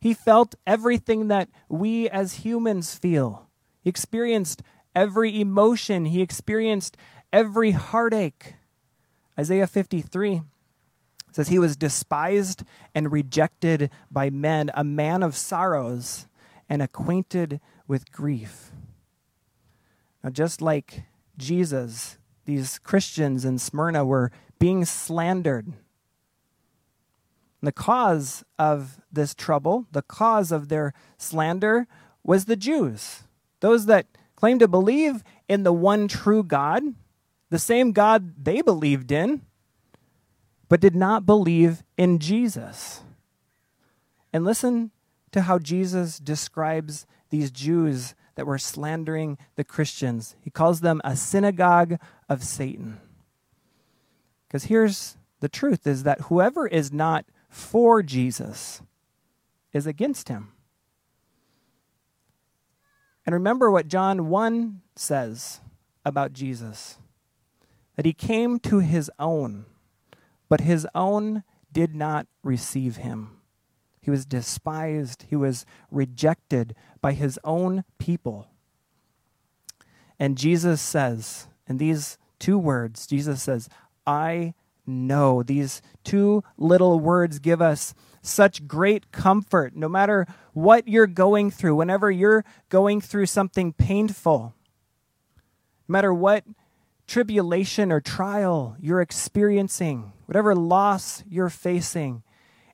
He 0.00 0.14
felt 0.14 0.54
everything 0.66 1.28
that 1.28 1.48
we 1.68 2.08
as 2.08 2.34
humans 2.34 2.94
feel. 2.94 3.48
He 3.82 3.90
experienced 3.90 4.62
every 4.94 5.40
emotion. 5.40 6.06
He 6.06 6.22
experienced 6.22 6.96
every 7.32 7.72
heartache. 7.72 8.54
Isaiah 9.38 9.66
53 9.66 10.42
says 11.38 11.46
he 11.46 11.58
was 11.60 11.76
despised 11.76 12.64
and 12.96 13.12
rejected 13.12 13.90
by 14.10 14.28
men, 14.28 14.72
a 14.74 14.82
man 14.82 15.22
of 15.22 15.36
sorrows 15.36 16.26
and 16.68 16.82
acquainted 16.82 17.60
with 17.86 18.10
grief. 18.10 18.72
Now, 20.24 20.30
just 20.30 20.60
like 20.60 21.04
Jesus, 21.36 22.18
these 22.44 22.80
Christians 22.80 23.44
in 23.44 23.58
Smyrna 23.58 24.04
were 24.04 24.32
being 24.58 24.84
slandered 24.84 25.74
the 27.62 27.70
cause 27.70 28.42
of 28.58 29.00
this 29.12 29.32
trouble, 29.32 29.86
the 29.92 30.02
cause 30.02 30.50
of 30.50 30.68
their 30.68 30.92
slander, 31.18 31.86
was 32.24 32.46
the 32.46 32.56
Jews, 32.56 33.22
those 33.60 33.86
that 33.86 34.06
claimed 34.34 34.58
to 34.58 34.66
believe 34.66 35.22
in 35.48 35.62
the 35.62 35.72
one 35.72 36.08
true 36.08 36.42
God, 36.42 36.82
the 37.50 37.60
same 37.60 37.92
God 37.92 38.44
they 38.44 38.60
believed 38.60 39.12
in, 39.12 39.42
but 40.68 40.80
did 40.80 40.94
not 40.94 41.26
believe 41.26 41.82
in 41.96 42.18
Jesus. 42.18 43.02
And 44.32 44.44
listen 44.44 44.90
to 45.32 45.42
how 45.42 45.58
Jesus 45.58 46.18
describes 46.18 47.06
these 47.30 47.50
Jews 47.50 48.14
that 48.34 48.46
were 48.46 48.58
slandering 48.58 49.38
the 49.56 49.64
Christians. 49.64 50.36
He 50.40 50.50
calls 50.50 50.80
them 50.80 51.00
a 51.04 51.16
synagogue 51.16 51.98
of 52.28 52.44
Satan. 52.44 53.00
Because 54.46 54.64
here's 54.64 55.16
the 55.40 55.48
truth 55.48 55.86
is 55.86 56.04
that 56.04 56.22
whoever 56.22 56.66
is 56.66 56.92
not 56.92 57.24
for 57.48 58.02
Jesus 58.02 58.82
is 59.72 59.86
against 59.86 60.28
him. 60.28 60.52
And 63.26 63.34
remember 63.34 63.70
what 63.70 63.88
John 63.88 64.28
1 64.28 64.80
says 64.96 65.60
about 66.04 66.32
Jesus 66.32 66.98
that 67.96 68.06
he 68.06 68.12
came 68.12 68.60
to 68.60 68.78
his 68.78 69.10
own, 69.18 69.66
but 70.48 70.62
his 70.62 70.86
own 70.94 71.44
did 71.72 71.94
not 71.94 72.26
receive 72.42 72.96
him. 72.96 73.40
He 74.00 74.10
was 74.10 74.24
despised, 74.24 75.26
he 75.28 75.36
was 75.36 75.66
rejected 75.90 76.74
by 77.00 77.12
his 77.12 77.38
own 77.44 77.84
people. 77.98 78.48
And 80.18 80.38
Jesus 80.38 80.80
says, 80.80 81.46
in 81.68 81.76
these 81.76 82.18
two 82.38 82.58
words, 82.58 83.06
Jesus 83.06 83.42
says, 83.42 83.68
I 84.06 84.54
know. 84.86 85.42
These 85.42 85.82
two 86.02 86.42
little 86.56 86.98
words 86.98 87.38
give 87.38 87.60
us 87.60 87.94
such 88.22 88.66
great 88.66 89.12
comfort 89.12 89.76
no 89.76 89.88
matter 89.88 90.26
what 90.54 90.88
you're 90.88 91.06
going 91.06 91.50
through, 91.50 91.76
whenever 91.76 92.10
you're 92.10 92.44
going 92.68 93.00
through 93.00 93.26
something 93.26 93.72
painful, 93.72 94.54
no 95.86 95.92
matter 95.92 96.12
what 96.12 96.44
tribulation 97.08 97.90
or 97.90 98.00
trial 98.00 98.76
you're 98.78 99.00
experiencing, 99.00 100.12
whatever 100.26 100.54
loss 100.54 101.24
you're 101.28 101.48
facing, 101.48 102.22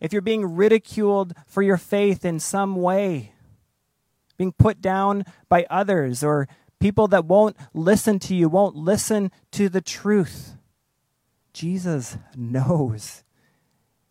if 0.00 0.12
you're 0.12 0.20
being 0.20 0.54
ridiculed 0.54 1.32
for 1.46 1.62
your 1.62 1.78
faith 1.78 2.24
in 2.24 2.38
some 2.38 2.76
way, 2.76 3.32
being 4.36 4.52
put 4.52 4.82
down 4.82 5.24
by 5.48 5.64
others 5.70 6.22
or 6.22 6.48
people 6.80 7.08
that 7.08 7.24
won't 7.24 7.56
listen 7.72 8.18
to 8.18 8.34
you, 8.34 8.48
won't 8.48 8.76
listen 8.76 9.30
to 9.52 9.68
the 9.70 9.80
truth. 9.80 10.56
Jesus 11.52 12.18
knows. 12.36 13.22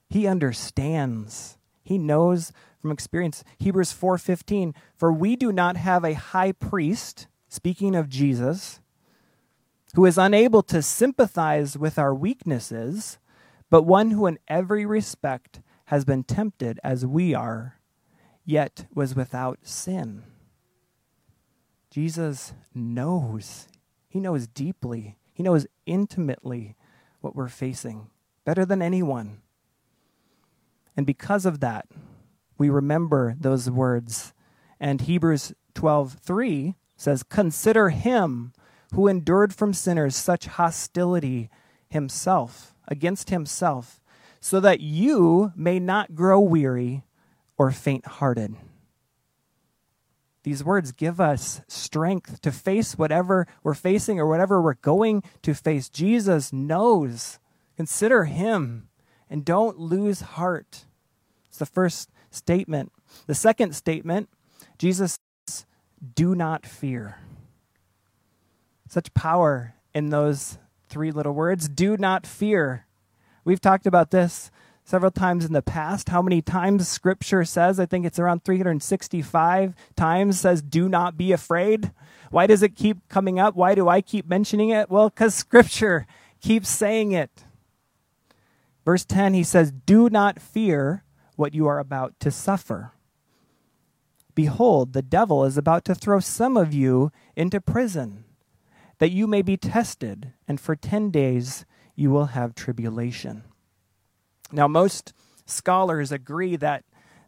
He 0.09 0.25
understands. 0.25 1.57
He 1.83 1.97
knows 1.97 2.53
from 2.81 2.91
experience. 2.91 3.43
Hebrews 3.57 3.91
4:15, 3.91 4.73
"For 4.95 5.11
we 5.11 5.35
do 5.35 5.51
not 5.51 5.75
have 5.75 6.05
a 6.05 6.13
high 6.13 6.53
priest, 6.53 7.27
speaking 7.49 7.95
of 7.95 8.09
Jesus, 8.09 8.79
who 9.95 10.05
is 10.05 10.17
unable 10.17 10.63
to 10.63 10.81
sympathize 10.81 11.77
with 11.77 11.99
our 11.99 12.13
weaknesses, 12.13 13.17
but 13.69 13.83
one 13.83 14.11
who 14.11 14.25
in 14.25 14.39
every 14.47 14.85
respect 14.85 15.61
has 15.85 16.05
been 16.05 16.23
tempted 16.23 16.79
as 16.83 17.05
we 17.05 17.33
are, 17.33 17.79
yet 18.43 18.85
was 18.93 19.15
without 19.15 19.59
sin." 19.63 20.23
Jesus 21.89 22.53
knows. 22.73 23.67
He 24.07 24.19
knows 24.19 24.47
deeply. 24.47 25.17
He 25.31 25.43
knows 25.43 25.67
intimately 25.85 26.75
what 27.21 27.35
we're 27.35 27.47
facing 27.47 28.09
better 28.45 28.65
than 28.65 28.81
anyone. 28.81 29.41
And 30.95 31.05
because 31.05 31.45
of 31.45 31.59
that, 31.59 31.87
we 32.57 32.69
remember 32.69 33.35
those 33.39 33.69
words. 33.69 34.33
And 34.79 35.01
Hebrews 35.01 35.53
12:3 35.73 36.75
says, 36.95 37.23
"Consider 37.23 37.89
him 37.89 38.53
who 38.93 39.07
endured 39.07 39.53
from 39.53 39.73
sinners 39.73 40.15
such 40.15 40.45
hostility 40.45 41.49
himself 41.89 42.75
against 42.87 43.29
himself, 43.29 44.01
so 44.39 44.59
that 44.59 44.79
you 44.81 45.51
may 45.55 45.79
not 45.79 46.15
grow 46.15 46.39
weary 46.39 47.03
or 47.57 47.71
faint-hearted." 47.71 48.55
These 50.43 50.63
words 50.63 50.91
give 50.91 51.21
us 51.21 51.61
strength 51.69 52.41
to 52.41 52.51
face 52.51 52.97
whatever 52.97 53.47
we're 53.63 53.73
facing 53.73 54.19
or 54.19 54.27
whatever 54.27 54.61
we're 54.61 54.73
going 54.73 55.23
to 55.41 55.53
face. 55.53 55.87
Jesus 55.87 56.51
knows. 56.51 57.39
Consider 57.77 58.25
him 58.25 58.89
and 59.29 59.45
don't 59.45 59.79
lose 59.79 60.19
heart. 60.19 60.85
It's 61.47 61.59
the 61.59 61.65
first 61.65 62.11
statement. 62.29 62.91
The 63.25 63.35
second 63.35 63.73
statement, 63.73 64.29
Jesus 64.77 65.17
says, 65.47 65.65
do 66.13 66.35
not 66.35 66.65
fear. 66.65 67.19
Such 68.93 69.11
power 69.15 69.73
in 69.95 70.11
those 70.11 70.59
three 70.87 71.09
little 71.09 71.33
words. 71.33 71.67
Do 71.67 71.97
not 71.97 72.27
fear. 72.27 72.85
We've 73.43 73.59
talked 73.59 73.87
about 73.87 74.11
this 74.11 74.51
several 74.83 75.09
times 75.09 75.45
in 75.45 75.51
the 75.51 75.63
past. 75.63 76.09
How 76.09 76.21
many 76.21 76.43
times 76.43 76.87
scripture 76.87 77.43
says, 77.43 77.79
I 77.79 77.87
think 77.87 78.05
it's 78.05 78.19
around 78.19 78.43
365 78.43 79.73
times, 79.95 80.39
says, 80.39 80.61
do 80.61 80.87
not 80.87 81.17
be 81.17 81.31
afraid. 81.31 81.91
Why 82.29 82.45
does 82.45 82.61
it 82.61 82.75
keep 82.75 83.09
coming 83.09 83.39
up? 83.39 83.55
Why 83.55 83.73
do 83.73 83.89
I 83.89 83.99
keep 83.99 84.27
mentioning 84.27 84.69
it? 84.69 84.91
Well, 84.91 85.09
because 85.09 85.33
scripture 85.33 86.05
keeps 86.39 86.69
saying 86.69 87.13
it. 87.13 87.45
Verse 88.85 89.05
10, 89.05 89.33
he 89.33 89.43
says, 89.43 89.71
Do 89.71 90.07
not 90.07 90.39
fear 90.39 91.03
what 91.35 91.55
you 91.55 91.65
are 91.65 91.79
about 91.79 92.19
to 92.19 92.29
suffer. 92.29 92.91
Behold, 94.35 94.93
the 94.93 95.01
devil 95.01 95.45
is 95.45 95.57
about 95.57 95.83
to 95.85 95.95
throw 95.95 96.19
some 96.19 96.55
of 96.55 96.75
you 96.75 97.11
into 97.35 97.59
prison, 97.59 98.25
that 99.03 99.11
you 99.11 99.27
may 99.27 99.41
be 99.41 99.57
tested, 99.57 100.31
and 100.47 100.61
for 100.61 100.77
ten 100.77 101.11
days 101.11 101.65
you 101.93 102.09
will 102.09 102.27
have 102.27 102.55
tribulation. 102.55 103.43
Now, 104.49 104.69
most 104.69 105.11
scholars 105.45 106.09
agree 106.09 106.55
that 106.55 106.85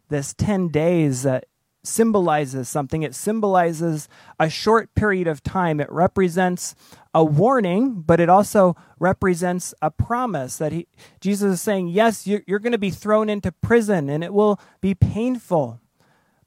this 0.08 0.32
10 0.32 0.68
days 0.68 1.26
uh, 1.26 1.40
symbolizes 1.84 2.70
something. 2.70 3.02
It 3.02 3.14
symbolizes 3.14 4.08
a 4.40 4.48
short 4.48 4.94
period 4.94 5.26
of 5.26 5.42
time. 5.42 5.78
It 5.78 5.92
represents 5.92 6.74
a 7.12 7.22
warning, 7.22 8.00
but 8.00 8.20
it 8.20 8.30
also 8.30 8.74
represents 8.98 9.74
a 9.82 9.90
promise 9.90 10.56
that 10.56 10.72
he, 10.72 10.86
Jesus 11.20 11.52
is 11.52 11.60
saying, 11.60 11.88
Yes, 11.88 12.26
you're, 12.26 12.40
you're 12.46 12.58
going 12.58 12.72
to 12.72 12.78
be 12.78 12.88
thrown 12.88 13.28
into 13.28 13.52
prison 13.52 14.08
and 14.08 14.24
it 14.24 14.32
will 14.32 14.58
be 14.80 14.94
painful, 14.94 15.82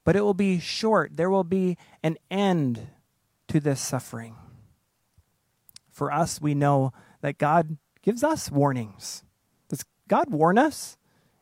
but 0.03 0.15
it 0.15 0.21
will 0.21 0.33
be 0.33 0.57
short. 0.57 1.17
There 1.17 1.29
will 1.29 1.43
be 1.43 1.77
an 2.01 2.17
end 2.31 2.87
to 3.49 3.59
this 3.59 3.79
suffering. 3.79 4.35
For 5.99 6.13
us, 6.13 6.39
we 6.39 6.55
know 6.55 6.93
that 7.19 7.37
God 7.37 7.75
gives 8.01 8.23
us 8.23 8.49
warnings. 8.49 9.25
Does 9.67 9.83
God 10.07 10.29
warn 10.29 10.57
us 10.57 10.97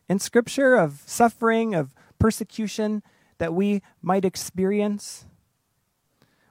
in 0.09 0.17
Scripture 0.17 0.73
of 0.73 1.03
suffering, 1.05 1.75
of 1.75 1.93
persecution 2.17 3.03
that 3.37 3.53
we 3.53 3.83
might 4.01 4.25
experience? 4.25 5.27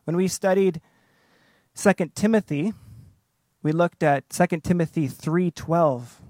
When 0.05 0.15
we 0.15 0.29
studied 0.29 0.81
2 1.75 2.15
Timothy, 2.15 2.75
we 3.65 3.73
looked 3.73 4.05
at 4.05 4.31
2 4.31 4.63
Timothy 4.63 5.09
3:12. 5.09 6.23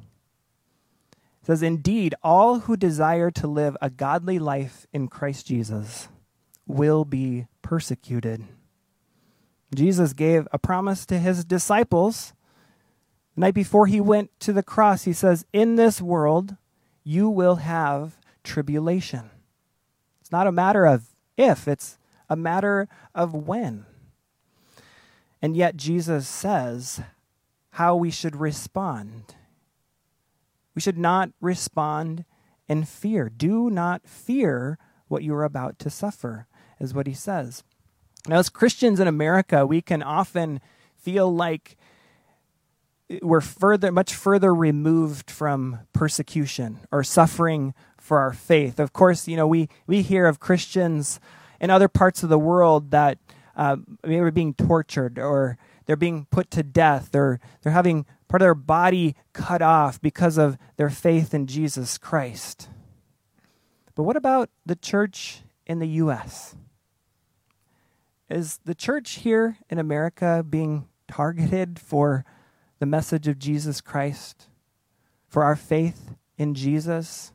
It 1.12 1.46
says, 1.46 1.62
"Indeed, 1.62 2.14
all 2.22 2.60
who 2.60 2.78
desire 2.78 3.30
to 3.32 3.46
live 3.46 3.76
a 3.82 3.90
godly 3.90 4.38
life 4.38 4.86
in 4.94 5.08
Christ 5.08 5.46
Jesus 5.46 6.08
will 6.66 7.04
be 7.04 7.48
persecuted." 7.60 8.46
Jesus 9.76 10.12
gave 10.12 10.48
a 10.52 10.58
promise 10.58 11.04
to 11.06 11.18
his 11.18 11.44
disciples 11.44 12.32
the 13.34 13.42
night 13.42 13.54
before 13.54 13.86
he 13.86 14.00
went 14.00 14.30
to 14.40 14.52
the 14.52 14.62
cross. 14.62 15.04
He 15.04 15.12
says, 15.12 15.44
In 15.52 15.76
this 15.76 16.00
world, 16.00 16.56
you 17.04 17.28
will 17.28 17.56
have 17.56 18.18
tribulation. 18.42 19.30
It's 20.20 20.32
not 20.32 20.46
a 20.46 20.52
matter 20.52 20.86
of 20.86 21.14
if, 21.36 21.68
it's 21.68 21.98
a 22.28 22.36
matter 22.36 22.88
of 23.14 23.34
when. 23.34 23.84
And 25.42 25.56
yet, 25.56 25.76
Jesus 25.76 26.26
says 26.26 27.02
how 27.72 27.94
we 27.94 28.10
should 28.10 28.34
respond. 28.34 29.34
We 30.74 30.80
should 30.80 30.98
not 30.98 31.30
respond 31.40 32.24
in 32.68 32.84
fear. 32.84 33.28
Do 33.28 33.70
not 33.70 34.08
fear 34.08 34.78
what 35.08 35.22
you 35.22 35.34
are 35.34 35.44
about 35.44 35.78
to 35.80 35.90
suffer, 35.90 36.46
is 36.80 36.94
what 36.94 37.06
he 37.06 37.14
says. 37.14 37.62
Now, 38.28 38.38
as 38.38 38.48
Christians 38.48 38.98
in 38.98 39.06
America, 39.06 39.64
we 39.66 39.80
can 39.80 40.02
often 40.02 40.60
feel 40.96 41.32
like 41.32 41.76
we're 43.22 43.40
further, 43.40 43.92
much 43.92 44.14
further 44.14 44.52
removed 44.52 45.30
from 45.30 45.80
persecution 45.92 46.80
or 46.90 47.04
suffering 47.04 47.72
for 48.00 48.18
our 48.18 48.32
faith. 48.32 48.80
Of 48.80 48.92
course, 48.92 49.28
you 49.28 49.36
know, 49.36 49.46
we, 49.46 49.68
we 49.86 50.02
hear 50.02 50.26
of 50.26 50.40
Christians 50.40 51.20
in 51.60 51.70
other 51.70 51.88
parts 51.88 52.24
of 52.24 52.28
the 52.28 52.38
world 52.38 52.90
that 52.90 53.18
uh, 53.54 53.76
maybe 54.02 54.18
are 54.18 54.30
being 54.32 54.54
tortured 54.54 55.18
or 55.18 55.56
they're 55.86 55.96
being 55.96 56.26
put 56.30 56.50
to 56.50 56.64
death 56.64 57.14
or 57.14 57.38
they're 57.62 57.72
having 57.72 58.06
part 58.28 58.42
of 58.42 58.46
their 58.46 58.54
body 58.54 59.14
cut 59.32 59.62
off 59.62 60.00
because 60.00 60.36
of 60.36 60.58
their 60.76 60.90
faith 60.90 61.32
in 61.32 61.46
Jesus 61.46 61.96
Christ. 61.96 62.68
But 63.94 64.02
what 64.02 64.16
about 64.16 64.50
the 64.66 64.76
church 64.76 65.42
in 65.64 65.78
the 65.78 65.86
U.S.? 65.86 66.56
Is 68.28 68.58
the 68.64 68.74
church 68.74 69.18
here 69.18 69.56
in 69.70 69.78
America 69.78 70.44
being 70.48 70.88
targeted 71.06 71.78
for 71.78 72.24
the 72.80 72.86
message 72.86 73.28
of 73.28 73.38
Jesus 73.38 73.80
Christ, 73.80 74.48
for 75.28 75.44
our 75.44 75.54
faith 75.54 76.16
in 76.36 76.54
Jesus? 76.54 77.32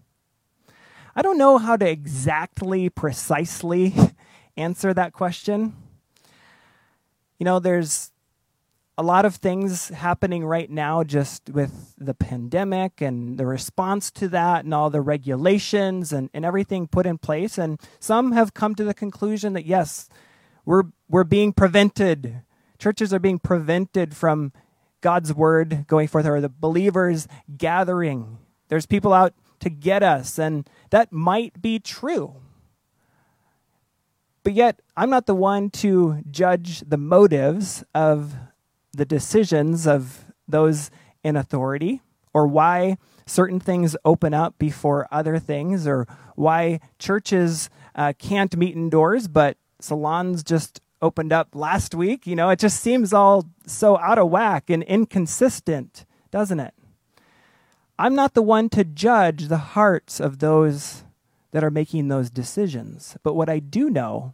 I 1.16 1.22
don't 1.22 1.38
know 1.38 1.58
how 1.58 1.78
to 1.78 1.90
exactly, 1.90 2.90
precisely 2.90 3.94
answer 4.58 4.94
that 4.94 5.14
question. 5.14 5.78
You 7.40 7.46
know, 7.46 7.60
there's 7.60 8.12
a 8.98 9.04
lot 9.04 9.24
of 9.24 9.36
things 9.36 9.88
happening 9.90 10.46
right 10.46 10.70
now 10.70 11.06
just 11.06 11.50
with 11.50 11.96
the 11.98 12.14
pandemic 12.14 13.00
and 13.00 13.38
the 13.38 13.46
response 13.46 14.12
to 14.12 14.28
that 14.28 14.66
and 14.66 14.74
all 14.74 14.90
the 14.90 15.00
regulations 15.00 16.12
and, 16.12 16.30
and 16.34 16.44
everything 16.44 16.86
put 16.86 17.06
in 17.06 17.18
place. 17.18 17.58
And 17.58 17.80
some 18.02 18.34
have 18.34 18.54
come 18.54 18.76
to 18.76 18.84
the 18.84 18.94
conclusion 18.94 19.54
that, 19.54 19.66
yes, 19.66 20.10
we're, 20.66 20.84
we're 21.10 21.24
being 21.24 21.54
prevented. 21.54 22.42
Churches 22.78 23.14
are 23.14 23.20
being 23.20 23.40
prevented 23.40 24.16
from 24.16 24.52
God's 25.02 25.34
word 25.34 25.86
going 25.88 26.08
forth, 26.08 26.26
or 26.26 26.40
the 26.40 26.50
believers 26.50 27.28
gathering. 27.58 28.38
There's 28.68 28.86
people 28.86 29.14
out 29.14 29.34
to 29.60 29.70
get 29.70 30.04
us, 30.04 30.40
and 30.40 30.70
that 30.92 31.12
might 31.12 31.62
be 31.62 31.80
true. 31.80 32.36
But 34.44 34.54
yet, 34.54 34.80
I'm 34.98 35.10
not 35.10 35.28
the 35.28 35.36
one 35.36 35.70
to 35.72 36.24
judge 36.30 36.82
the 36.82 36.98
motives 36.98 37.84
of 37.94 38.34
the 38.94 39.06
decisions 39.06 39.88
of 39.88 40.26
those 40.48 40.90
in 41.24 41.36
authority, 41.36 42.02
or 42.34 42.48
why 42.48 42.98
certain 43.26 43.60
things 43.60 43.96
open 44.04 44.34
up 44.34 44.58
before 44.58 45.08
other 45.12 45.38
things, 45.38 45.88
or 45.88 46.08
why 46.36 46.80
churches 46.98 47.70
uh, 47.96 48.14
can't 48.18 48.56
meet 48.58 48.76
indoors, 48.76 49.28
but 49.28 49.58
salons 49.84 50.44
just 50.44 50.82
opened 51.02 51.34
up 51.34 51.50
last 51.54 51.96
week. 51.96 52.28
You 52.28 52.36
know, 52.36 52.50
it 52.50 52.60
just 52.60 52.80
seems 52.80 53.14
all 53.14 53.50
so 53.66 53.98
out 53.98 54.20
of 54.20 54.30
whack 54.30 54.70
and 54.70 54.84
inconsistent, 54.84 56.06
doesn't 56.30 56.60
it? 56.60 56.74
I'm 57.98 58.16
not 58.16 58.34
the 58.34 58.42
one 58.42 58.70
to 58.70 58.84
judge 58.84 59.48
the 59.48 59.58
hearts 59.58 60.20
of 60.20 60.40
those 60.40 61.04
that 61.52 61.64
are 61.64 61.72
making 61.72 62.08
those 62.08 62.30
decisions. 62.30 63.18
But 63.24 63.36
what 63.36 63.50
I 63.50 63.60
do 63.60 63.90
know 63.90 64.34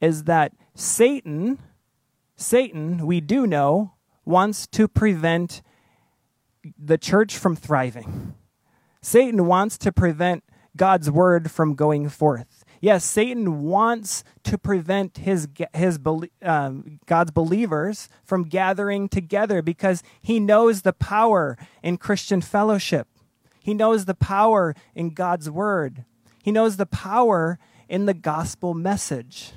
is 0.00 0.24
that 0.24 0.52
Satan, 0.74 1.58
Satan, 2.36 3.06
we 3.06 3.20
do 3.20 3.46
know, 3.46 3.92
wants 4.24 4.66
to 4.68 4.88
prevent 4.88 5.62
the 6.78 6.96
church 6.96 7.36
from 7.36 7.56
thriving. 7.56 8.34
Satan 9.02 9.46
wants 9.46 9.76
to 9.78 9.92
prevent 9.92 10.44
God's 10.76 11.10
word 11.10 11.50
from 11.50 11.74
going 11.74 12.08
forth. 12.08 12.63
Yes, 12.84 13.02
Satan 13.02 13.62
wants 13.62 14.24
to 14.42 14.58
prevent 14.58 15.16
his, 15.16 15.48
his 15.72 15.98
um, 16.42 17.00
God's 17.06 17.30
believers 17.30 18.10
from 18.24 18.42
gathering 18.42 19.08
together 19.08 19.62
because 19.62 20.02
he 20.20 20.38
knows 20.38 20.82
the 20.82 20.92
power 20.92 21.56
in 21.82 21.96
Christian 21.96 22.42
fellowship. 22.42 23.08
He 23.58 23.72
knows 23.72 24.04
the 24.04 24.12
power 24.12 24.74
in 24.94 25.14
God's 25.14 25.48
word. 25.48 26.04
He 26.42 26.52
knows 26.52 26.76
the 26.76 26.84
power 26.84 27.58
in 27.88 28.04
the 28.04 28.12
gospel 28.12 28.74
message. 28.74 29.52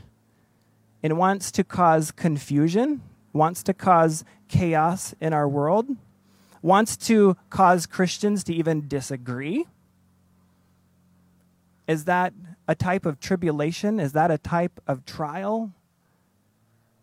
And 1.04 1.18
wants 1.18 1.52
to 1.52 1.66
cause 1.66 2.12
confusion, 2.12 3.02
wants 3.34 3.62
to 3.64 3.74
cause 3.74 4.24
chaos 4.48 5.14
in 5.20 5.34
our 5.34 5.50
world, 5.50 5.90
wants 6.62 6.96
to 7.08 7.36
cause 7.50 7.88
Christians 7.88 8.46
to 8.46 8.54
even 8.54 8.88
disagree 8.88 9.66
is 11.88 12.06
that 12.06 12.34
a 12.68 12.76
type 12.76 13.06
of 13.06 13.20
tribulation? 13.20 14.00
Is 14.00 14.14
that 14.14 14.32
a 14.32 14.38
type 14.38 14.80
of 14.88 15.06
trial 15.06 15.74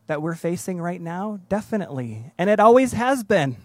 that 0.07 0.21
we're 0.21 0.35
facing 0.35 0.81
right 0.81 1.01
now? 1.01 1.41
Definitely. 1.49 2.33
And 2.37 2.51
it 2.51 2.61
always 2.61 2.93
has 2.93 3.25
been. 3.25 3.57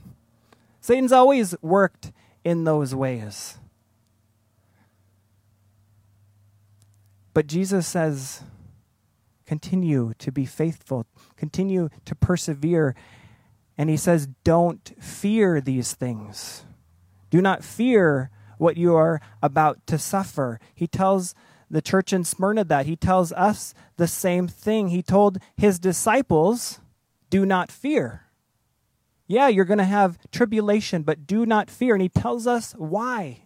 Satan's 0.81 1.12
always 1.12 1.55
worked 1.62 2.12
in 2.43 2.63
those 2.63 2.95
ways. 2.95 3.57
But 7.33 7.47
Jesus 7.47 7.88
says, 7.88 8.43
continue 9.45 10.13
to 10.19 10.31
be 10.31 10.45
faithful, 10.45 11.05
continue 11.35 11.89
to 12.05 12.15
persevere. 12.15 12.95
And 13.77 13.89
he 13.89 13.97
says, 13.97 14.27
don't 14.43 14.91
fear 15.01 15.62
these 15.62 15.93
things. 15.93 16.65
Do 17.29 17.41
not 17.41 17.63
fear 17.63 18.29
what 18.57 18.77
you 18.77 18.95
are 18.95 19.21
about 19.41 19.85
to 19.88 19.97
suffer. 19.97 20.59
He 20.75 20.88
tells 20.88 21.33
the 21.69 21.82
church 21.82 22.13
in 22.13 22.23
Smyrna 22.23 22.63
that. 22.65 22.86
He 22.86 22.95
tells 22.95 23.32
us 23.34 23.73
the 23.97 24.08
same 24.08 24.47
thing. 24.47 24.89
He 24.89 25.03
told 25.03 25.38
his 25.55 25.79
disciples, 25.79 26.79
Do 27.29 27.45
not 27.45 27.71
fear. 27.71 28.25
Yeah, 29.27 29.47
you're 29.47 29.65
going 29.65 29.77
to 29.77 29.84
have 29.84 30.17
tribulation, 30.32 31.03
but 31.03 31.27
do 31.27 31.45
not 31.45 31.69
fear. 31.69 31.93
And 31.93 32.01
he 32.01 32.10
tells 32.10 32.47
us 32.47 32.73
why. 32.73 33.43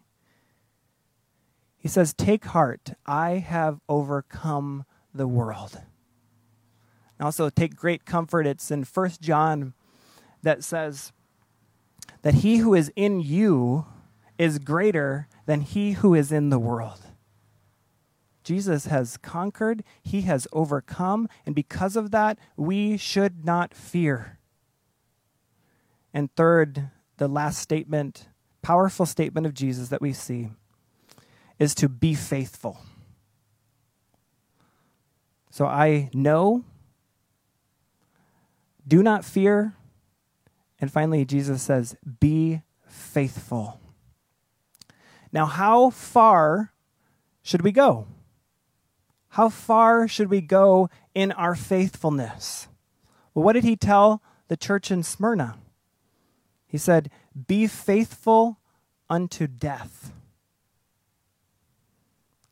He 1.77 1.89
says, 1.89 2.13
Take 2.13 2.45
heart, 2.45 2.91
I 3.05 3.31
have 3.31 3.81
overcome 3.89 4.85
the 5.13 5.27
world. 5.27 5.81
And 7.19 7.25
also, 7.25 7.49
take 7.49 7.75
great 7.75 8.05
comfort. 8.05 8.47
It's 8.47 8.71
in 8.71 8.85
First 8.85 9.21
John 9.21 9.73
that 10.41 10.63
says 10.63 11.11
that 12.21 12.35
he 12.35 12.57
who 12.57 12.73
is 12.73 12.91
in 12.95 13.19
you 13.19 13.85
is 14.37 14.59
greater 14.59 15.27
than 15.45 15.61
he 15.61 15.91
who 15.93 16.15
is 16.15 16.31
in 16.31 16.49
the 16.49 16.59
world. 16.59 17.01
Jesus 18.43 18.85
has 18.85 19.17
conquered, 19.17 19.83
he 20.01 20.21
has 20.21 20.47
overcome, 20.51 21.29
and 21.45 21.55
because 21.55 21.95
of 21.95 22.11
that, 22.11 22.37
we 22.57 22.97
should 22.97 23.45
not 23.45 23.73
fear. 23.73 24.39
And 26.13 26.33
third, 26.35 26.89
the 27.17 27.27
last 27.27 27.59
statement 27.59 28.27
powerful 28.61 29.05
statement 29.05 29.45
of 29.45 29.53
Jesus 29.53 29.89
that 29.89 30.01
we 30.01 30.13
see 30.13 30.49
is 31.59 31.75
to 31.75 31.87
be 31.87 32.15
faithful. 32.15 32.79
So 35.51 35.67
I 35.67 36.09
know, 36.13 36.63
do 38.87 39.03
not 39.03 39.23
fear, 39.23 39.75
and 40.79 40.91
finally, 40.91 41.25
Jesus 41.25 41.61
says, 41.61 41.95
be 42.19 42.61
faithful. 42.87 43.79
Now, 45.31 45.45
how 45.45 45.91
far 45.91 46.73
should 47.43 47.61
we 47.61 47.71
go? 47.71 48.07
How 49.33 49.49
far 49.49 50.07
should 50.07 50.29
we 50.29 50.41
go 50.41 50.91
in 51.15 51.31
our 51.31 51.55
faithfulness? 51.55 52.67
Well, 53.33 53.43
what 53.43 53.53
did 53.53 53.63
he 53.63 53.75
tell 53.75 54.21
the 54.47 54.55
church 54.55 54.91
in 54.91 55.01
Smyrna? 55.01 55.57
He 56.67 56.77
said, 56.77 57.09
Be 57.47 57.65
faithful 57.65 58.59
unto 59.09 59.47
death. 59.47 60.13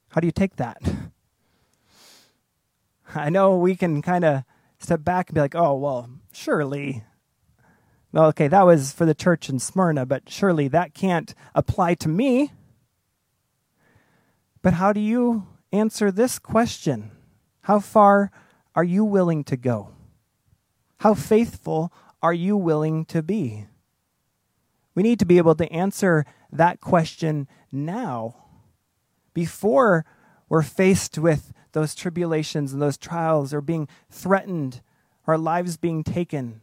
How 0.09 0.21
do 0.21 0.27
you 0.27 0.31
take 0.31 0.55
that? 0.55 0.81
I 3.13 3.29
know 3.29 3.57
we 3.57 3.75
can 3.75 4.01
kind 4.01 4.25
of 4.25 4.43
step 4.79 5.03
back 5.03 5.29
and 5.29 5.35
be 5.35 5.41
like, 5.41 5.53
oh, 5.53 5.75
well, 5.75 6.09
surely. 6.33 7.03
Well, 8.11 8.25
okay, 8.29 8.47
that 8.47 8.65
was 8.65 8.91
for 8.91 9.05
the 9.05 9.13
church 9.13 9.49
in 9.49 9.59
Smyrna, 9.59 10.07
but 10.07 10.31
surely 10.31 10.67
that 10.69 10.95
can't 10.95 11.35
apply 11.53 11.93
to 11.93 12.09
me. 12.09 12.53
But 14.63 14.73
how 14.73 14.93
do 14.93 14.99
you 14.99 15.45
answer 15.71 16.11
this 16.11 16.39
question? 16.39 17.11
How 17.61 17.79
far 17.79 18.31
are 18.75 18.83
you 18.83 19.03
willing 19.03 19.43
to 19.45 19.57
go? 19.57 19.89
How 20.97 21.13
faithful 21.13 21.91
are 22.21 22.33
you 22.33 22.55
willing 22.55 23.05
to 23.05 23.21
be? 23.21 23.65
We 24.93 25.03
need 25.03 25.19
to 25.19 25.25
be 25.25 25.37
able 25.37 25.55
to 25.55 25.71
answer 25.71 26.25
that 26.51 26.81
question 26.81 27.47
now 27.71 28.35
before 29.33 30.05
we're 30.49 30.61
faced 30.61 31.17
with 31.17 31.53
those 31.71 31.95
tribulations 31.95 32.73
and 32.73 32.81
those 32.81 32.97
trials 32.97 33.53
or 33.53 33.61
being 33.61 33.87
threatened, 34.09 34.81
our 35.25 35.37
lives 35.37 35.77
being 35.77 36.03
taken. 36.03 36.61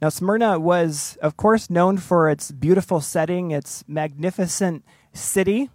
Now, 0.00 0.08
Smyrna 0.08 0.58
was, 0.58 1.18
of 1.22 1.36
course, 1.36 1.70
known 1.70 1.98
for 1.98 2.28
its 2.28 2.52
beautiful 2.52 3.00
setting, 3.00 3.50
its 3.50 3.84
magnificent 3.88 4.84
city. 5.12 5.70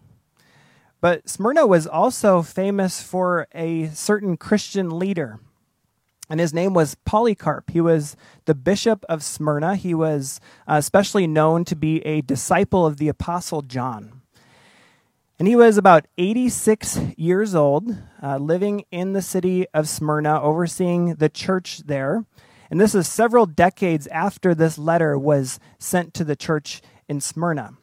But 1.02 1.30
Smyrna 1.30 1.66
was 1.66 1.88
also 1.88 2.42
famous 2.42 3.02
for 3.02 3.48
a 3.54 3.88
certain 3.88 4.36
Christian 4.36 4.90
leader. 5.00 5.40
And 6.30 6.40
his 6.40 6.54
name 6.54 6.74
was 6.74 6.96
Polycarp. 7.06 7.72
He 7.72 7.82
was 7.82 8.16
the 8.46 8.54
bishop 8.54 9.06
of 9.10 9.24
Smyrna. 9.24 9.76
He 9.76 9.94
was 9.94 10.40
uh, 10.68 10.76
especially 10.76 11.26
known 11.26 11.66
to 11.66 11.76
be 11.76 12.06
a 12.06 12.22
disciple 12.22 12.86
of 12.86 12.98
the 12.98 13.08
Apostle 13.08 13.62
John. 13.62 14.22
And 15.40 15.48
he 15.48 15.56
was 15.56 15.78
about 15.78 16.06
86 16.18 17.00
years 17.16 17.56
old, 17.56 17.98
uh, 18.22 18.38
living 18.38 18.84
in 18.92 19.14
the 19.14 19.22
city 19.22 19.66
of 19.74 19.88
Smyrna, 19.88 20.42
overseeing 20.42 21.16
the 21.16 21.30
church 21.30 21.84
there. 21.86 22.26
And 22.70 22.80
this 22.80 22.94
is 22.94 23.08
several 23.08 23.46
decades 23.46 24.06
after 24.08 24.54
this 24.54 24.78
letter 24.78 25.18
was 25.18 25.60
sent 25.80 26.14
to 26.16 26.26
the 26.26 26.36
church 26.36 26.82
in 27.08 27.22
Smyrna. 27.22 27.74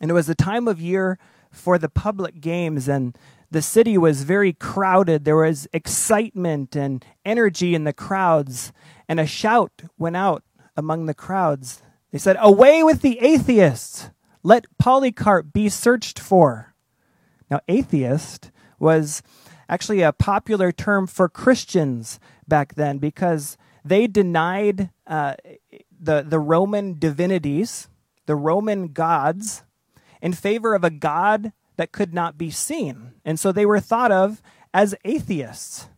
And 0.00 0.10
it 0.10 0.14
was 0.14 0.28
the 0.28 0.36
time 0.36 0.68
of 0.68 0.80
year 0.80 1.18
for 1.58 1.78
the 1.78 1.88
public 1.88 2.40
games, 2.40 2.88
and 2.88 3.16
the 3.50 3.62
city 3.62 3.98
was 3.98 4.22
very 4.22 4.52
crowded. 4.52 5.24
There 5.24 5.36
was 5.36 5.68
excitement 5.72 6.76
and 6.76 7.04
energy 7.24 7.74
in 7.74 7.84
the 7.84 7.92
crowds, 7.92 8.72
and 9.08 9.18
a 9.18 9.26
shout 9.26 9.82
went 9.98 10.16
out 10.16 10.42
among 10.76 11.06
the 11.06 11.14
crowds. 11.14 11.82
They 12.12 12.18
said, 12.18 12.36
Away 12.40 12.82
with 12.82 13.02
the 13.02 13.18
atheists! 13.20 14.10
Let 14.42 14.66
Polycarp 14.78 15.52
be 15.52 15.68
searched 15.68 16.18
for. 16.18 16.74
Now, 17.50 17.60
atheist 17.68 18.50
was 18.78 19.22
actually 19.68 20.02
a 20.02 20.12
popular 20.12 20.72
term 20.72 21.06
for 21.06 21.28
Christians 21.28 22.20
back 22.46 22.74
then 22.74 22.98
because 22.98 23.56
they 23.84 24.06
denied 24.06 24.90
uh, 25.06 25.34
the, 26.00 26.24
the 26.26 26.38
Roman 26.38 26.98
divinities, 26.98 27.88
the 28.26 28.36
Roman 28.36 28.88
gods, 28.88 29.64
in 30.20 30.32
favor 30.32 30.74
of 30.74 30.84
a 30.84 30.90
God 30.90 31.52
that 31.76 31.92
could 31.92 32.12
not 32.12 32.36
be 32.36 32.50
seen. 32.50 33.12
And 33.24 33.38
so 33.38 33.52
they 33.52 33.66
were 33.66 33.80
thought 33.80 34.12
of 34.12 34.42
as 34.74 34.94
atheists. 35.04 35.88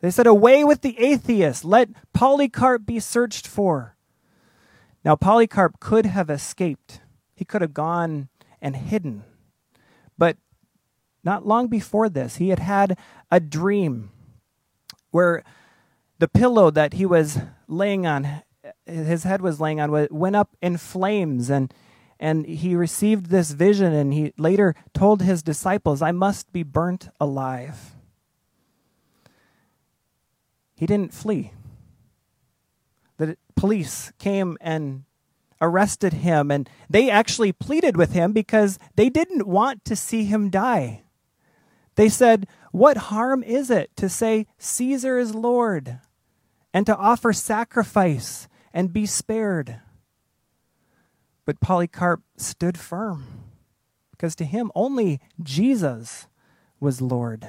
They 0.00 0.10
said, 0.10 0.26
Away 0.26 0.64
with 0.64 0.82
the 0.82 0.98
atheists, 0.98 1.64
let 1.64 1.88
Polycarp 2.12 2.86
be 2.86 3.00
searched 3.00 3.46
for. 3.46 3.96
Now, 5.04 5.16
Polycarp 5.16 5.80
could 5.80 6.06
have 6.06 6.28
escaped, 6.28 7.00
he 7.34 7.44
could 7.44 7.62
have 7.62 7.74
gone 7.74 8.28
and 8.60 8.76
hidden. 8.76 9.24
But 10.16 10.36
not 11.22 11.46
long 11.46 11.68
before 11.68 12.08
this, 12.08 12.36
he 12.36 12.48
had 12.48 12.58
had 12.58 12.98
a 13.30 13.40
dream 13.40 14.10
where 15.10 15.44
the 16.18 16.28
pillow 16.28 16.70
that 16.70 16.94
he 16.94 17.06
was 17.06 17.38
laying 17.68 18.06
on, 18.06 18.42
his 18.86 19.22
head 19.22 19.40
was 19.40 19.60
laying 19.60 19.80
on, 19.80 20.08
went 20.10 20.36
up 20.36 20.56
in 20.60 20.76
flames. 20.76 21.48
And, 21.48 21.72
and 22.20 22.46
he 22.46 22.74
received 22.74 23.26
this 23.26 23.52
vision, 23.52 23.92
and 23.92 24.12
he 24.12 24.32
later 24.36 24.74
told 24.92 25.22
his 25.22 25.42
disciples, 25.42 26.02
I 26.02 26.12
must 26.12 26.52
be 26.52 26.62
burnt 26.62 27.08
alive. 27.20 27.94
He 30.74 30.86
didn't 30.86 31.14
flee. 31.14 31.52
The 33.18 33.36
police 33.56 34.12
came 34.18 34.56
and 34.60 35.04
arrested 35.60 36.12
him, 36.14 36.50
and 36.50 36.68
they 36.88 37.10
actually 37.10 37.52
pleaded 37.52 37.96
with 37.96 38.12
him 38.12 38.32
because 38.32 38.78
they 38.94 39.08
didn't 39.08 39.46
want 39.46 39.84
to 39.84 39.96
see 39.96 40.24
him 40.24 40.50
die. 40.50 41.02
They 41.96 42.08
said, 42.08 42.46
What 42.70 42.96
harm 42.96 43.42
is 43.42 43.70
it 43.70 43.96
to 43.96 44.08
say, 44.08 44.46
Caesar 44.58 45.18
is 45.18 45.34
Lord, 45.34 45.98
and 46.72 46.86
to 46.86 46.96
offer 46.96 47.32
sacrifice 47.32 48.46
and 48.72 48.92
be 48.92 49.04
spared? 49.04 49.80
But 51.48 51.60
Polycarp 51.60 52.20
stood 52.36 52.76
firm, 52.76 53.44
because 54.10 54.34
to 54.34 54.44
him 54.44 54.70
only 54.74 55.18
Jesus 55.42 56.26
was 56.78 57.00
Lord. 57.00 57.48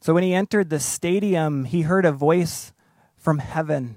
So 0.00 0.14
when 0.14 0.22
he 0.22 0.32
entered 0.32 0.70
the 0.70 0.78
stadium, 0.78 1.64
he 1.64 1.82
heard 1.82 2.04
a 2.04 2.12
voice 2.12 2.72
from 3.16 3.40
heaven 3.40 3.96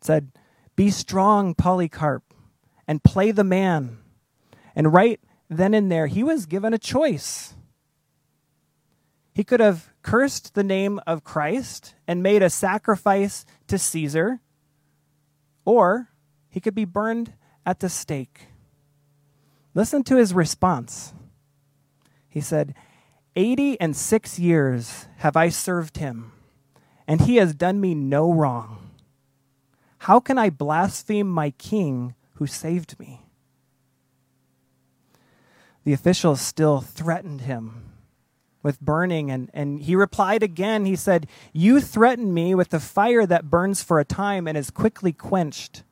said, 0.00 0.32
Be 0.74 0.90
strong, 0.90 1.54
Polycarp, 1.54 2.34
and 2.88 3.04
play 3.04 3.30
the 3.30 3.44
man. 3.44 3.98
And 4.74 4.92
right 4.92 5.20
then 5.48 5.72
and 5.72 5.92
there, 5.92 6.08
he 6.08 6.24
was 6.24 6.46
given 6.46 6.74
a 6.74 6.78
choice. 6.78 7.54
He 9.32 9.44
could 9.44 9.60
have 9.60 9.92
cursed 10.02 10.54
the 10.54 10.64
name 10.64 10.98
of 11.06 11.22
Christ 11.22 11.94
and 12.08 12.20
made 12.20 12.42
a 12.42 12.50
sacrifice 12.50 13.46
to 13.68 13.78
Caesar, 13.78 14.40
or 15.64 16.08
he 16.48 16.58
could 16.58 16.74
be 16.74 16.84
burned 16.84 17.34
at 17.64 17.80
the 17.80 17.88
stake. 17.88 18.48
Listen 19.74 20.02
to 20.04 20.16
his 20.16 20.34
response. 20.34 21.12
He 22.28 22.40
said, 22.40 22.74
Eighty 23.36 23.80
and 23.80 23.96
six 23.96 24.38
years 24.38 25.06
have 25.18 25.36
I 25.36 25.48
served 25.48 25.98
him, 25.98 26.32
and 27.06 27.20
he 27.22 27.36
has 27.36 27.54
done 27.54 27.80
me 27.80 27.94
no 27.94 28.32
wrong. 28.32 28.90
How 29.98 30.18
can 30.18 30.38
I 30.38 30.50
blaspheme 30.50 31.28
my 31.28 31.50
king 31.50 32.14
who 32.34 32.46
saved 32.46 32.98
me? 32.98 33.26
The 35.84 35.92
officials 35.92 36.40
still 36.40 36.80
threatened 36.80 37.42
him 37.42 37.90
with 38.62 38.80
burning. 38.80 39.30
And, 39.30 39.50
and 39.54 39.82
he 39.82 39.96
replied 39.96 40.42
again, 40.42 40.84
he 40.84 40.96
said, 40.96 41.26
You 41.52 41.80
threaten 41.80 42.32
me 42.32 42.54
with 42.54 42.70
the 42.70 42.80
fire 42.80 43.26
that 43.26 43.50
burns 43.50 43.82
for 43.82 43.98
a 43.98 44.04
time 44.04 44.46
and 44.46 44.56
is 44.56 44.70
quickly 44.70 45.12
quenched. 45.12 45.82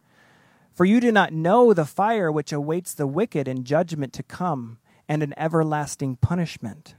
For 0.78 0.84
you 0.84 1.00
do 1.00 1.10
not 1.10 1.32
know 1.32 1.74
the 1.74 1.84
fire 1.84 2.30
which 2.30 2.52
awaits 2.52 2.94
the 2.94 3.08
wicked 3.08 3.48
in 3.48 3.64
judgment 3.64 4.12
to 4.12 4.22
come 4.22 4.78
and 5.08 5.24
an 5.24 5.34
everlasting 5.36 6.14
punishment. 6.18 6.94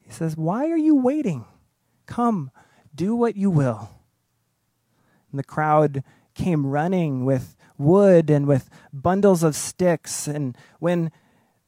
He 0.00 0.10
says, 0.10 0.38
Why 0.38 0.70
are 0.70 0.78
you 0.78 0.96
waiting? 0.96 1.44
Come, 2.06 2.50
do 2.94 3.14
what 3.14 3.36
you 3.36 3.50
will. 3.50 3.90
And 5.30 5.38
the 5.38 5.44
crowd 5.44 6.02
came 6.34 6.64
running 6.64 7.26
with 7.26 7.56
wood 7.76 8.30
and 8.30 8.46
with 8.46 8.70
bundles 8.90 9.42
of 9.42 9.54
sticks. 9.54 10.26
And 10.26 10.56
when 10.78 11.12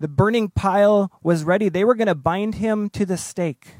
the 0.00 0.08
burning 0.08 0.48
pile 0.48 1.12
was 1.22 1.44
ready. 1.44 1.68
They 1.68 1.84
were 1.84 1.94
going 1.94 2.06
to 2.06 2.14
bind 2.14 2.54
him 2.54 2.88
to 2.88 3.04
the 3.04 3.18
stake. 3.18 3.74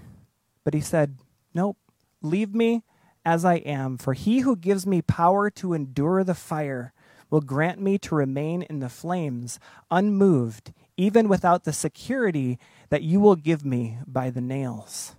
But 0.63 0.75
he 0.75 0.83
said, 0.83 1.17
Nope, 1.55 1.79
leave 2.21 2.55
me 2.55 2.83
as 3.25 3.47
I 3.47 3.55
am, 3.55 3.97
for 3.97 4.13
he 4.13 4.41
who 4.41 4.57
gives 4.57 4.87
me 4.87 5.01
power 5.01 5.49
to 5.53 5.73
endure 5.73 6.23
the 6.23 6.35
fire 6.35 6.93
will 7.31 7.41
grant 7.41 7.81
me 7.81 7.99
to 7.99 8.15
remain 8.15 8.63
in 8.63 8.81
the 8.81 8.89
flames, 8.89 9.59
unmoved, 9.91 10.73
even 10.97 11.29
without 11.29 11.65
the 11.65 11.73
security 11.73 12.59
that 12.89 13.03
you 13.03 13.21
will 13.21 13.37
give 13.37 13.65
me 13.65 13.99
by 14.07 14.31
the 14.31 14.41
nails. 14.41 15.17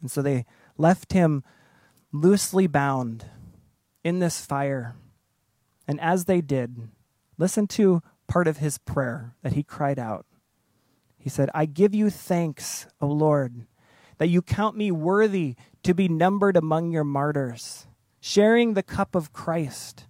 And 0.00 0.10
so 0.10 0.22
they 0.22 0.44
left 0.76 1.12
him 1.12 1.44
loosely 2.12 2.66
bound 2.66 3.24
in 4.02 4.18
this 4.18 4.44
fire. 4.44 4.96
And 5.86 6.00
as 6.00 6.24
they 6.24 6.40
did, 6.40 6.88
Listen 7.36 7.66
to 7.66 8.02
part 8.26 8.46
of 8.46 8.58
his 8.58 8.78
prayer 8.78 9.34
that 9.42 9.54
he 9.54 9.62
cried 9.62 9.98
out. 9.98 10.26
He 11.18 11.28
said, 11.28 11.50
I 11.54 11.66
give 11.66 11.94
you 11.94 12.10
thanks, 12.10 12.86
O 13.00 13.06
Lord, 13.06 13.66
that 14.18 14.28
you 14.28 14.42
count 14.42 14.76
me 14.76 14.90
worthy 14.90 15.56
to 15.82 15.94
be 15.94 16.08
numbered 16.08 16.56
among 16.56 16.92
your 16.92 17.04
martyrs, 17.04 17.86
sharing 18.20 18.74
the 18.74 18.82
cup 18.82 19.14
of 19.14 19.32
Christ. 19.32 20.06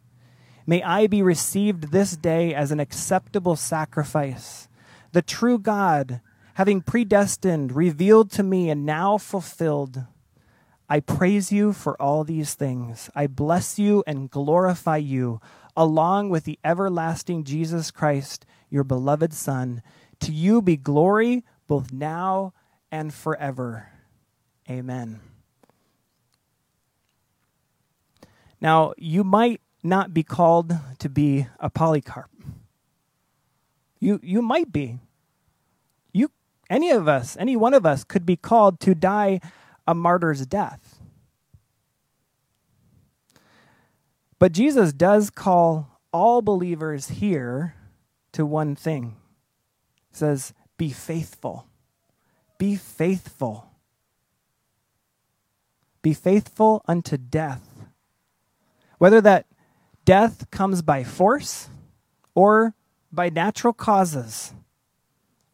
May 0.67 0.83
I 0.83 1.07
be 1.07 1.23
received 1.23 1.93
this 1.93 2.17
day 2.17 2.55
as 2.55 2.71
an 2.71 2.81
acceptable 2.81 3.57
sacrifice. 3.57 4.69
The 5.13 5.23
true 5.23 5.59
God, 5.59 6.21
having 6.55 6.81
predestined, 6.81 7.73
revealed 7.73 8.31
to 8.33 8.43
me, 8.43 8.71
and 8.71 8.87
now 8.87 9.19
fulfilled. 9.19 10.05
I 10.89 11.01
praise 11.01 11.53
you 11.53 11.73
for 11.73 12.01
all 12.01 12.25
these 12.25 12.55
things. 12.55 13.11
I 13.15 13.27
bless 13.27 13.79
you 13.79 14.03
and 14.07 14.31
glorify 14.31 14.99
you, 14.99 15.41
along 15.77 16.31
with 16.31 16.45
the 16.45 16.59
everlasting 16.65 17.45
Jesus 17.45 17.91
Christ, 17.91 18.47
your 18.71 18.85
beloved 18.85 19.33
Son. 19.35 19.83
To 20.21 20.33
you 20.33 20.63
be 20.63 20.77
glory 20.77 21.45
both 21.67 21.93
now 21.93 22.55
and 22.91 23.13
forever. 23.13 23.89
Amen. 24.71 25.21
Now, 28.61 28.95
you 28.97 29.25
might 29.25 29.61
not 29.85 30.15
be 30.15 30.23
called 30.23 30.77
to 30.99 31.09
be 31.09 31.47
a 31.61 31.69
Polycarp. 31.69 32.31
You, 34.01 34.19
you 34.23 34.43
might 34.43 34.73
be. 34.73 34.99
You, 36.13 36.31
any 36.71 36.91
of 36.91 37.07
us, 37.07 37.37
any 37.37 37.57
one 37.57 37.75
of 37.75 37.85
us 37.87 38.03
could 38.03 38.27
be 38.27 38.37
called 38.37 38.81
to 38.81 38.95
die 38.95 39.41
a 39.87 39.95
martyr's 39.95 40.47
death. 40.47 40.99
But 44.39 44.53
Jesus 44.53 44.93
does 44.93 45.31
call 45.31 46.01
all 46.13 46.43
believers 46.43 47.09
here 47.09 47.75
to 48.33 48.45
one 48.45 48.75
thing. 48.75 49.17
He 50.11 50.17
says, 50.17 50.53
Be 50.77 50.91
faithful. 50.91 51.67
Be 52.59 52.77
faithful. 52.77 53.71
Be 56.03 56.13
faithful 56.13 56.83
unto 56.87 57.17
death. 57.17 57.63
Whether 58.99 59.21
that 59.23 59.47
death 60.05 60.51
comes 60.51 60.83
by 60.83 61.05
force 61.05 61.69
or 62.35 62.75
by 63.13 63.31
natural 63.31 63.73
causes, 63.73 64.55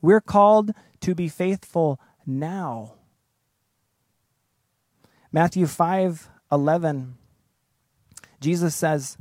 we're 0.00 0.20
called 0.20 0.72
to 1.00 1.14
be 1.14 1.28
faithful 1.28 2.00
now. 2.26 2.94
Matthew 5.32 5.66
5 5.66 6.28
11, 6.52 7.16
Jesus 8.40 8.74
says, 8.74 9.16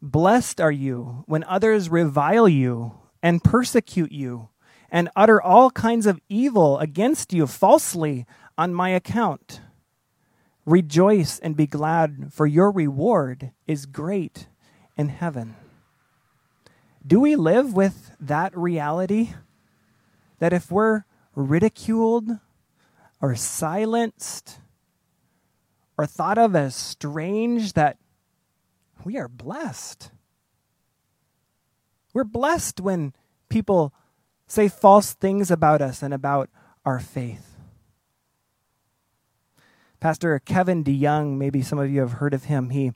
Blessed 0.00 0.62
are 0.62 0.72
you 0.72 1.24
when 1.26 1.44
others 1.44 1.90
revile 1.90 2.48
you 2.48 2.94
and 3.22 3.44
persecute 3.44 4.12
you 4.12 4.48
and 4.90 5.10
utter 5.14 5.42
all 5.42 5.70
kinds 5.70 6.06
of 6.06 6.20
evil 6.30 6.78
against 6.78 7.34
you 7.34 7.46
falsely 7.46 8.24
on 8.56 8.72
my 8.72 8.88
account. 8.88 9.60
Rejoice 10.64 11.38
and 11.38 11.54
be 11.54 11.66
glad, 11.66 12.32
for 12.32 12.46
your 12.46 12.70
reward 12.70 13.52
is 13.66 13.84
great 13.84 14.46
in 15.00 15.08
heaven. 15.08 15.56
Do 17.04 17.18
we 17.18 17.34
live 17.34 17.72
with 17.74 18.12
that 18.20 18.56
reality? 18.56 19.30
That 20.38 20.52
if 20.52 20.70
we're 20.70 21.04
ridiculed 21.34 22.38
or 23.20 23.34
silenced 23.34 24.58
or 25.96 26.04
thought 26.04 26.36
of 26.36 26.54
as 26.54 26.76
strange 26.76 27.72
that 27.72 27.96
we 29.02 29.16
are 29.16 29.28
blessed. 29.28 30.10
We're 32.12 32.24
blessed 32.24 32.80
when 32.80 33.14
people 33.48 33.94
say 34.46 34.68
false 34.68 35.14
things 35.14 35.50
about 35.50 35.80
us 35.80 36.02
and 36.02 36.12
about 36.12 36.50
our 36.84 37.00
faith. 37.00 37.56
Pastor 39.98 40.38
Kevin 40.40 40.84
DeYoung, 40.84 41.38
maybe 41.38 41.62
some 41.62 41.78
of 41.78 41.90
you 41.90 42.00
have 42.00 42.12
heard 42.12 42.34
of 42.34 42.44
him, 42.44 42.70
he 42.70 42.92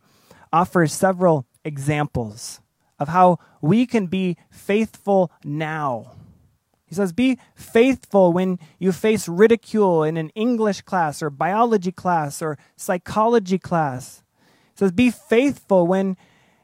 offers 0.53 0.93
several 0.93 1.47
examples 1.65 2.61
of 2.99 3.09
how 3.09 3.39
we 3.61 3.87
can 3.87 4.07
be 4.07 4.37
faithful 4.51 5.31
now 5.43 6.13
he 6.95 6.95
says, 6.95 7.13
Be 7.13 7.41
faithful 7.57 8.33
when 8.33 8.61
you 8.79 8.93
face 8.93 9.29
ridicule 9.29 10.05
in 10.05 10.17
an 10.17 10.31
English 10.37 10.83
class 10.83 11.23
or 11.23 11.29
biology 11.29 11.91
class 11.91 12.41
or 12.41 12.57
psychology 12.77 13.59
class. 13.59 14.23
He 14.75 14.79
says, 14.79 14.93
Be 14.93 15.11
faithful 15.11 15.89
when 15.89 16.17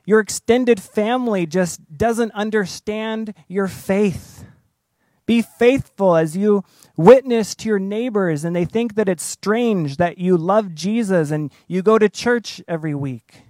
your 0.05 0.21
extended 0.21 0.81
family 0.81 1.47
just 1.47 1.97
doesn't 1.97 2.31
understand 2.31 3.35
your 3.49 3.67
faith. 3.67 4.45
Be 5.27 5.43
faithful 5.43 6.15
as 6.15 6.37
you 6.37 6.63
witness 6.97 7.57
to 7.57 7.69
your 7.69 7.81
neighbors 7.81 8.45
and 8.45 8.55
they 8.55 8.65
think 8.65 8.95
that 8.95 9.09
it's 9.09 9.25
strange 9.25 9.97
that 9.97 10.19
you 10.19 10.37
love 10.37 10.77
Jesus 10.77 11.33
and 11.33 11.53
you 11.67 11.83
go 11.83 11.99
to 11.99 12.09
church 12.09 12.63
every 12.69 12.95
week. 12.95 13.43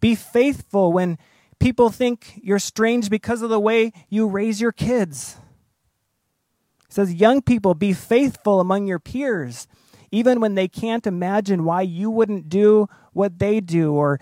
Be 0.00 0.14
faithful 0.14 0.92
when 0.92 1.18
people 1.58 1.90
think 1.90 2.40
you're 2.42 2.58
strange 2.58 3.10
because 3.10 3.42
of 3.42 3.50
the 3.50 3.60
way 3.60 3.92
you 4.08 4.26
raise 4.26 4.60
your 4.60 4.72
kids. 4.72 5.36
It 6.88 6.94
says, 6.94 7.14
Young 7.14 7.42
people, 7.42 7.74
be 7.74 7.92
faithful 7.92 8.60
among 8.60 8.86
your 8.86 8.98
peers, 8.98 9.68
even 10.10 10.40
when 10.40 10.54
they 10.54 10.66
can't 10.66 11.06
imagine 11.06 11.64
why 11.64 11.82
you 11.82 12.10
wouldn't 12.10 12.48
do 12.48 12.88
what 13.12 13.38
they 13.38 13.60
do, 13.60 13.92
or 13.92 14.18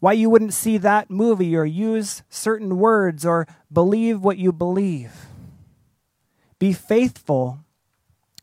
why 0.00 0.12
you 0.12 0.30
wouldn't 0.30 0.54
see 0.54 0.78
that 0.78 1.10
movie, 1.10 1.56
or 1.56 1.64
use 1.64 2.22
certain 2.28 2.78
words, 2.78 3.24
or 3.24 3.46
believe 3.72 4.20
what 4.20 4.38
you 4.38 4.52
believe. 4.52 5.26
Be 6.58 6.72
faithful 6.72 7.60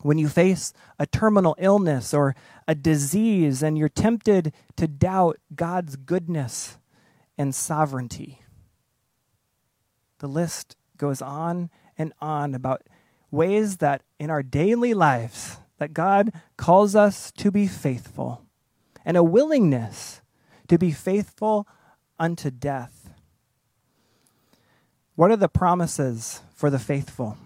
when 0.06 0.20
you 0.20 0.30
face 0.30 0.72
a 1.00 1.08
terminal 1.08 1.56
illness 1.58 2.14
or 2.14 2.36
a 2.68 2.76
disease 2.76 3.64
and 3.64 3.76
you're 3.76 3.90
tempted 3.90 4.54
to 4.76 4.88
doubt 4.88 5.40
God's 5.56 5.96
goodness 5.96 6.78
and 7.40 7.56
sovereignty. 7.56 8.44
The 10.20 10.28
list 10.28 10.76
goes 10.96 11.24
on 11.24 11.72
and 11.98 12.14
on 12.22 12.54
about 12.54 12.84
ways 13.32 13.78
that 13.78 14.04
in 14.20 14.30
our 14.30 14.44
daily 14.44 14.94
lives 14.94 15.58
that 15.80 15.92
God 15.92 16.32
calls 16.56 16.96
us 16.96 17.32
to 17.32 17.50
be 17.50 17.66
faithful 17.66 18.44
and 19.04 19.18
a 19.18 19.24
willingness 19.24 20.22
to 20.68 20.78
be 20.78 20.92
faithful 20.92 21.68
unto 22.20 22.52
death. 22.52 23.10
What 25.16 25.32
are 25.32 25.36
the 25.36 25.50
promises 25.50 26.42
for 26.54 26.70
the 26.70 26.80
faithful? 26.80 27.40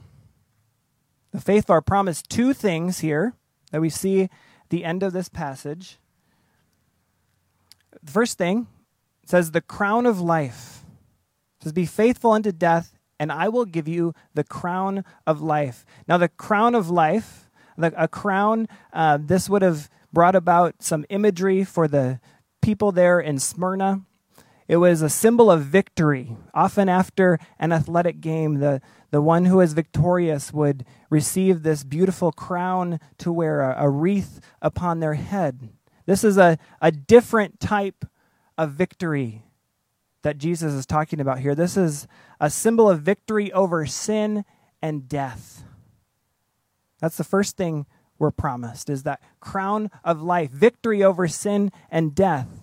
The 1.32 1.42
faithful 1.42 1.76
are 1.76 1.82
promised 1.82 2.30
two 2.30 2.54
things 2.54 3.00
here 3.00 3.34
that 3.72 3.82
we 3.82 3.89
see 3.89 4.30
the 4.70 4.84
end 4.84 5.04
of 5.04 5.13
this 5.13 5.30
passage. 5.30 5.98
The 8.02 8.12
first 8.12 8.38
thing 8.38 8.68
says 9.26 9.52
the 9.52 9.62
crown 9.62 10.06
of 10.06 10.20
life. 10.20 10.84
It 11.60 11.65
says, 11.65 11.74
Be 11.74 11.86
faithful 11.86 12.32
unto 12.32 12.52
death, 12.52 12.94
and 13.20 13.32
I 13.32 13.50
will 13.50 13.65
give 13.65 13.88
you 13.88 14.13
the 14.34 14.44
crown 14.44 15.04
of 15.28 15.42
life. 15.42 15.86
Now, 16.08 16.18
the 16.18 16.30
crown 16.30 16.74
of 16.74 16.89
life, 16.89 17.50
the, 17.78 17.94
a 18.02 18.08
crown, 18.08 18.68
uh, 18.94 19.20
this 19.22 19.50
would 19.50 19.62
have 19.62 19.89
brought 20.12 20.36
about 20.36 20.82
some 20.82 21.06
imagery 21.10 21.63
for 21.63 21.88
the 21.88 22.20
people 22.62 22.92
there 22.92 23.20
in 23.20 23.38
Smyrna. 23.39 24.02
It 24.69 24.77
was 24.77 25.01
a 25.01 25.10
symbol 25.10 25.49
of 25.49 25.63
victory. 25.63 26.38
Often 26.53 26.89
after 26.89 27.39
an 27.58 27.73
athletic 27.73 28.21
game, 28.21 28.60
the, 28.60 28.82
the 29.10 29.19
one 29.19 29.45
who 29.45 29.62
is 29.62 29.73
victorious 29.73 30.53
would 30.53 30.86
receive 31.10 31.63
this 31.63 31.84
beautiful 31.84 32.32
crown 32.32 32.99
to 33.17 33.32
wear, 33.32 33.62
a, 33.62 33.86
a 33.86 33.89
wreath 33.89 34.39
upon 34.62 34.99
their 34.99 35.15
head. 35.15 35.69
This 36.05 36.23
is 36.23 36.38
a, 36.38 36.60
a 36.84 36.91
different 36.91 37.60
type 37.60 38.05
of 38.60 38.73
victory 38.73 39.43
that 40.21 40.38
Jesus 40.38 40.73
is 40.73 40.86
talking 40.86 41.19
about 41.19 41.39
here. 41.39 41.55
This 41.55 41.75
is 41.75 42.08
a 42.39 42.51
symbol 42.51 42.88
of 42.88 43.01
victory 43.01 43.51
over 43.51 43.88
sin 43.88 44.45
and 44.84 45.10
death. 45.10 45.63
That's 46.99 47.17
the 47.17 47.23
first 47.23 47.58
thing 47.58 47.88
we're 48.19 48.29
promised 48.29 48.88
is 48.88 49.01
that 49.01 49.19
crown 49.39 49.89
of 50.03 50.21
life, 50.21 50.51
victory 50.51 51.01
over 51.01 51.27
sin 51.27 51.71
and 51.89 52.13
death. 52.13 52.59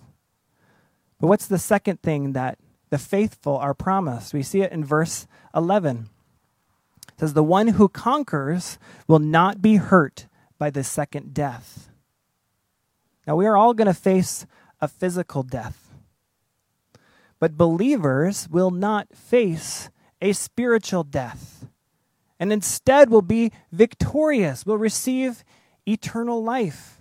But 1.19 1.27
what's 1.27 1.47
the 1.47 1.57
second 1.57 2.01
thing 2.01 2.33
that 2.33 2.57
the 2.89 2.97
faithful 2.97 3.57
are 3.57 3.73
promised? 3.73 4.33
We 4.33 4.43
see 4.43 4.61
it 4.61 4.71
in 4.71 4.83
verse 4.83 5.27
11. 5.55 6.09
It 7.13 7.19
says, 7.19 7.33
The 7.33 7.43
one 7.43 7.69
who 7.69 7.89
conquers 7.89 8.77
will 9.07 9.19
not 9.19 9.61
be 9.61 9.77
hurt 9.77 10.27
by 10.57 10.69
the 10.69 10.83
second 10.83 11.33
death. 11.33 11.89
Now, 13.25 13.35
we 13.35 13.45
are 13.45 13.57
all 13.57 13.73
going 13.73 13.87
to 13.87 13.93
face 13.93 14.45
a 14.79 14.87
physical 14.87 15.43
death. 15.43 15.95
But 17.39 17.57
believers 17.57 18.47
will 18.49 18.71
not 18.71 19.15
face 19.15 19.89
a 20.21 20.33
spiritual 20.33 21.03
death 21.03 21.57
and 22.39 22.53
instead 22.53 23.09
will 23.09 23.21
be 23.21 23.51
victorious, 23.71 24.65
will 24.65 24.77
receive 24.77 25.43
eternal 25.87 26.43
life. 26.43 26.99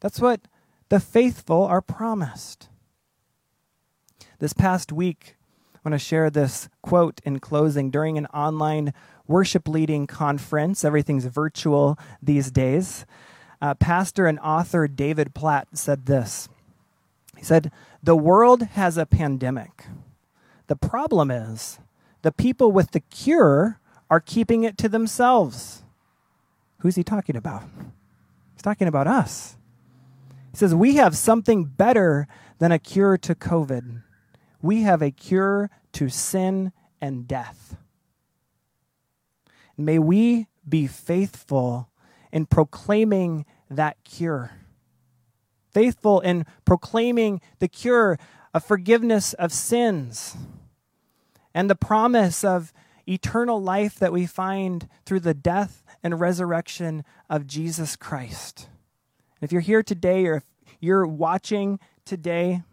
That's 0.00 0.20
what 0.20 0.42
the 0.88 1.00
faithful 1.00 1.64
are 1.64 1.80
promised. 1.80 2.68
This 4.38 4.52
past 4.52 4.92
week, 4.92 5.36
I 5.74 5.78
want 5.82 5.94
to 5.94 5.98
share 5.98 6.28
this 6.28 6.68
quote 6.82 7.22
in 7.24 7.40
closing 7.40 7.90
during 7.90 8.18
an 8.18 8.26
online 8.26 8.92
worship 9.26 9.66
leading 9.66 10.06
conference. 10.06 10.84
Everything's 10.84 11.24
virtual 11.24 11.98
these 12.22 12.50
days. 12.50 13.06
Uh, 13.62 13.72
pastor 13.72 14.26
and 14.26 14.38
author 14.40 14.88
David 14.88 15.34
Platt 15.34 15.68
said 15.72 16.04
this. 16.04 16.50
He 17.34 17.44
said, 17.44 17.72
The 18.02 18.14
world 18.14 18.62
has 18.62 18.98
a 18.98 19.06
pandemic. 19.06 19.86
The 20.66 20.76
problem 20.76 21.30
is 21.30 21.78
the 22.20 22.32
people 22.32 22.70
with 22.70 22.90
the 22.90 23.00
cure 23.00 23.80
are 24.10 24.20
keeping 24.20 24.64
it 24.64 24.76
to 24.78 24.88
themselves. 24.90 25.82
Who's 26.80 26.96
he 26.96 27.04
talking 27.04 27.36
about? 27.36 27.62
He's 28.52 28.62
talking 28.62 28.86
about 28.86 29.06
us. 29.06 29.56
He 30.50 30.58
says, 30.58 30.74
We 30.74 30.96
have 30.96 31.16
something 31.16 31.64
better 31.64 32.28
than 32.58 32.70
a 32.70 32.78
cure 32.78 33.16
to 33.16 33.34
COVID. 33.34 34.02
We 34.66 34.82
have 34.82 35.00
a 35.00 35.12
cure 35.12 35.70
to 35.92 36.08
sin 36.08 36.72
and 37.00 37.28
death. 37.28 37.76
May 39.76 40.00
we 40.00 40.48
be 40.68 40.88
faithful 40.88 41.88
in 42.32 42.46
proclaiming 42.46 43.46
that 43.70 43.96
cure. 44.02 44.50
Faithful 45.70 46.18
in 46.18 46.46
proclaiming 46.64 47.40
the 47.60 47.68
cure 47.68 48.18
of 48.52 48.64
forgiveness 48.64 49.34
of 49.34 49.52
sins 49.52 50.36
and 51.54 51.70
the 51.70 51.76
promise 51.76 52.42
of 52.42 52.72
eternal 53.08 53.62
life 53.62 54.00
that 54.00 54.12
we 54.12 54.26
find 54.26 54.88
through 55.04 55.20
the 55.20 55.32
death 55.32 55.84
and 56.02 56.18
resurrection 56.18 57.04
of 57.30 57.46
Jesus 57.46 57.94
Christ. 57.94 58.68
If 59.40 59.52
you're 59.52 59.60
here 59.60 59.84
today 59.84 60.26
or 60.26 60.38
if 60.38 60.44
you're 60.80 61.06
watching 61.06 61.78
today 62.04 62.64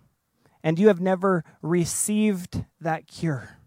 and 0.63 0.80
you 0.80 0.88
have 0.88 1.02
never 1.02 1.43
received 1.62 2.63
that 2.80 3.08
cure, 3.08 3.58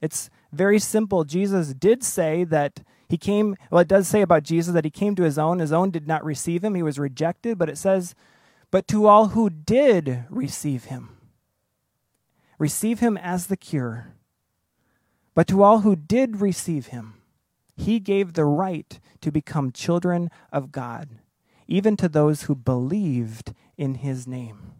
it's 0.00 0.30
very 0.52 0.78
simple. 0.78 1.24
Jesus 1.24 1.74
did 1.74 2.04
say 2.04 2.44
that 2.44 2.80
he 3.08 3.16
came, 3.16 3.56
well, 3.70 3.80
it 3.80 3.88
does 3.88 4.06
say 4.06 4.22
about 4.22 4.42
Jesus 4.42 4.74
that 4.74 4.84
he 4.84 4.90
came 4.90 5.14
to 5.16 5.22
his 5.22 5.38
own. 5.38 5.58
His 5.58 5.72
own 5.72 5.90
did 5.90 6.06
not 6.06 6.24
receive 6.24 6.62
him, 6.62 6.74
he 6.74 6.82
was 6.82 6.98
rejected, 6.98 7.58
but 7.58 7.68
it 7.68 7.78
says, 7.78 8.14
but 8.70 8.86
to 8.88 9.06
all 9.06 9.28
who 9.28 9.48
did 9.48 10.24
receive 10.28 10.84
him, 10.84 11.16
receive 12.58 13.00
him 13.00 13.16
as 13.16 13.46
the 13.46 13.56
cure. 13.56 14.14
But 15.34 15.46
to 15.48 15.62
all 15.62 15.80
who 15.80 15.96
did 15.96 16.40
receive 16.40 16.88
him, 16.88 17.14
he 17.76 18.00
gave 18.00 18.32
the 18.32 18.44
right 18.44 18.98
to 19.20 19.30
become 19.30 19.72
children 19.72 20.30
of 20.52 20.72
God, 20.72 21.08
even 21.66 21.96
to 21.96 22.08
those 22.08 22.42
who 22.42 22.54
believed 22.54 23.54
in 23.76 23.96
his 23.96 24.26
name. 24.26 24.74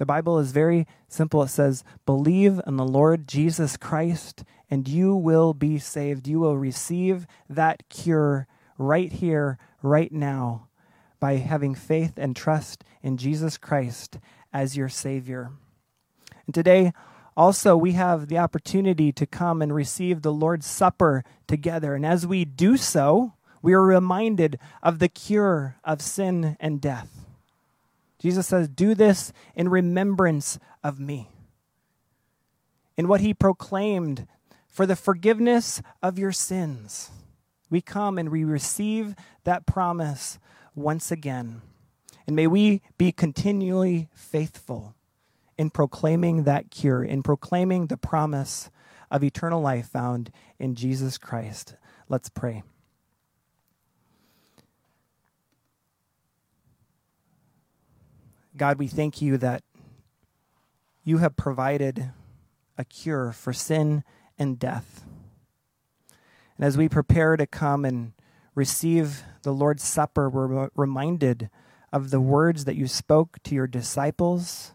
The 0.00 0.06
Bible 0.06 0.38
is 0.38 0.52
very 0.52 0.86
simple. 1.08 1.42
It 1.42 1.48
says, 1.48 1.84
Believe 2.06 2.58
in 2.66 2.78
the 2.78 2.86
Lord 2.86 3.28
Jesus 3.28 3.76
Christ, 3.76 4.44
and 4.70 4.88
you 4.88 5.14
will 5.14 5.52
be 5.52 5.78
saved. 5.78 6.26
You 6.26 6.40
will 6.40 6.56
receive 6.56 7.26
that 7.50 7.86
cure 7.90 8.46
right 8.78 9.12
here, 9.12 9.58
right 9.82 10.10
now, 10.10 10.68
by 11.20 11.36
having 11.36 11.74
faith 11.74 12.14
and 12.16 12.34
trust 12.34 12.82
in 13.02 13.18
Jesus 13.18 13.58
Christ 13.58 14.18
as 14.54 14.74
your 14.74 14.88
Savior. 14.88 15.50
And 16.46 16.54
today, 16.54 16.94
also, 17.36 17.76
we 17.76 17.92
have 17.92 18.28
the 18.28 18.38
opportunity 18.38 19.12
to 19.12 19.26
come 19.26 19.60
and 19.60 19.74
receive 19.74 20.22
the 20.22 20.32
Lord's 20.32 20.66
Supper 20.66 21.24
together. 21.46 21.94
And 21.94 22.06
as 22.06 22.26
we 22.26 22.46
do 22.46 22.78
so, 22.78 23.34
we 23.60 23.74
are 23.74 23.82
reminded 23.82 24.58
of 24.82 24.98
the 24.98 25.10
cure 25.10 25.76
of 25.84 26.00
sin 26.00 26.56
and 26.58 26.80
death. 26.80 27.19
Jesus 28.20 28.46
says, 28.46 28.68
Do 28.68 28.94
this 28.94 29.32
in 29.56 29.68
remembrance 29.68 30.58
of 30.84 31.00
me. 31.00 31.28
In 32.96 33.08
what 33.08 33.22
he 33.22 33.32
proclaimed 33.32 34.28
for 34.68 34.86
the 34.86 34.94
forgiveness 34.94 35.82
of 36.02 36.18
your 36.18 36.30
sins, 36.30 37.10
we 37.70 37.80
come 37.80 38.18
and 38.18 38.28
we 38.28 38.44
receive 38.44 39.14
that 39.44 39.66
promise 39.66 40.38
once 40.74 41.10
again. 41.10 41.62
And 42.26 42.36
may 42.36 42.46
we 42.46 42.82
be 42.98 43.10
continually 43.10 44.08
faithful 44.12 44.94
in 45.56 45.70
proclaiming 45.70 46.44
that 46.44 46.70
cure, 46.70 47.02
in 47.02 47.22
proclaiming 47.22 47.86
the 47.86 47.96
promise 47.96 48.70
of 49.10 49.24
eternal 49.24 49.60
life 49.60 49.88
found 49.88 50.30
in 50.58 50.74
Jesus 50.74 51.18
Christ. 51.18 51.74
Let's 52.08 52.28
pray. 52.28 52.62
God, 58.60 58.78
we 58.78 58.88
thank 58.88 59.22
you 59.22 59.38
that 59.38 59.62
you 61.02 61.16
have 61.16 61.34
provided 61.34 62.10
a 62.76 62.84
cure 62.84 63.32
for 63.32 63.54
sin 63.54 64.04
and 64.38 64.58
death. 64.58 65.02
And 66.58 66.66
as 66.66 66.76
we 66.76 66.86
prepare 66.86 67.38
to 67.38 67.46
come 67.46 67.86
and 67.86 68.12
receive 68.54 69.22
the 69.44 69.54
Lord's 69.54 69.82
Supper, 69.82 70.28
we're 70.28 70.68
reminded 70.76 71.48
of 71.90 72.10
the 72.10 72.20
words 72.20 72.66
that 72.66 72.76
you 72.76 72.86
spoke 72.86 73.38
to 73.44 73.54
your 73.54 73.66
disciples 73.66 74.74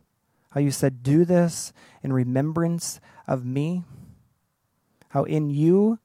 how 0.49 0.61
you 0.61 0.71
said, 0.71 1.03
Do 1.03 1.23
this 1.23 1.71
in 2.01 2.11
remembrance 2.11 2.99
of 3.27 3.45
me. 3.45 3.83
How 5.09 5.25
in 5.25 5.51
you 5.51 5.99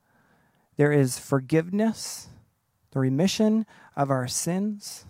there 0.77 0.93
is 0.93 1.19
forgiveness, 1.19 2.29
the 2.91 3.01
remission 3.01 3.65
of 3.97 4.11
our 4.11 4.29
sins. 4.29 5.07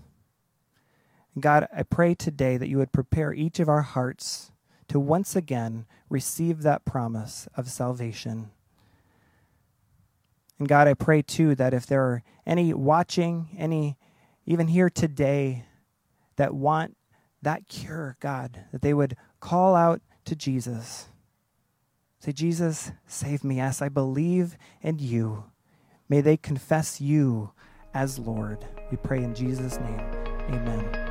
God, 1.38 1.68
I 1.74 1.84
pray 1.84 2.14
today 2.14 2.56
that 2.56 2.68
you 2.68 2.78
would 2.78 2.92
prepare 2.92 3.32
each 3.32 3.60
of 3.60 3.68
our 3.68 3.82
hearts 3.82 4.50
to 4.88 4.98
once 4.98 5.36
again 5.36 5.86
receive 6.08 6.62
that 6.62 6.84
promise 6.84 7.46
of 7.56 7.70
salvation. 7.70 8.50
And 10.58 10.68
God, 10.68 10.88
I 10.88 10.94
pray 10.94 11.22
too 11.22 11.54
that 11.54 11.72
if 11.72 11.86
there 11.86 12.02
are 12.02 12.22
any 12.44 12.74
watching, 12.74 13.48
any 13.56 13.96
even 14.44 14.68
here 14.68 14.90
today 14.90 15.64
that 16.36 16.54
want 16.54 16.96
that 17.42 17.68
cure, 17.68 18.16
God, 18.20 18.64
that 18.72 18.82
they 18.82 18.92
would 18.92 19.16
call 19.38 19.74
out 19.74 20.02
to 20.24 20.34
Jesus. 20.34 21.08
Say, 22.18 22.32
Jesus, 22.32 22.92
save 23.06 23.44
me. 23.44 23.56
Yes, 23.56 23.80
I 23.80 23.88
believe 23.88 24.58
in 24.82 24.98
you. 24.98 25.44
May 26.08 26.20
they 26.20 26.36
confess 26.36 27.00
you 27.00 27.52
as 27.94 28.18
Lord. 28.18 28.66
We 28.90 28.98
pray 28.98 29.22
in 29.22 29.34
Jesus' 29.34 29.78
name. 29.78 30.00
Amen. 30.50 31.09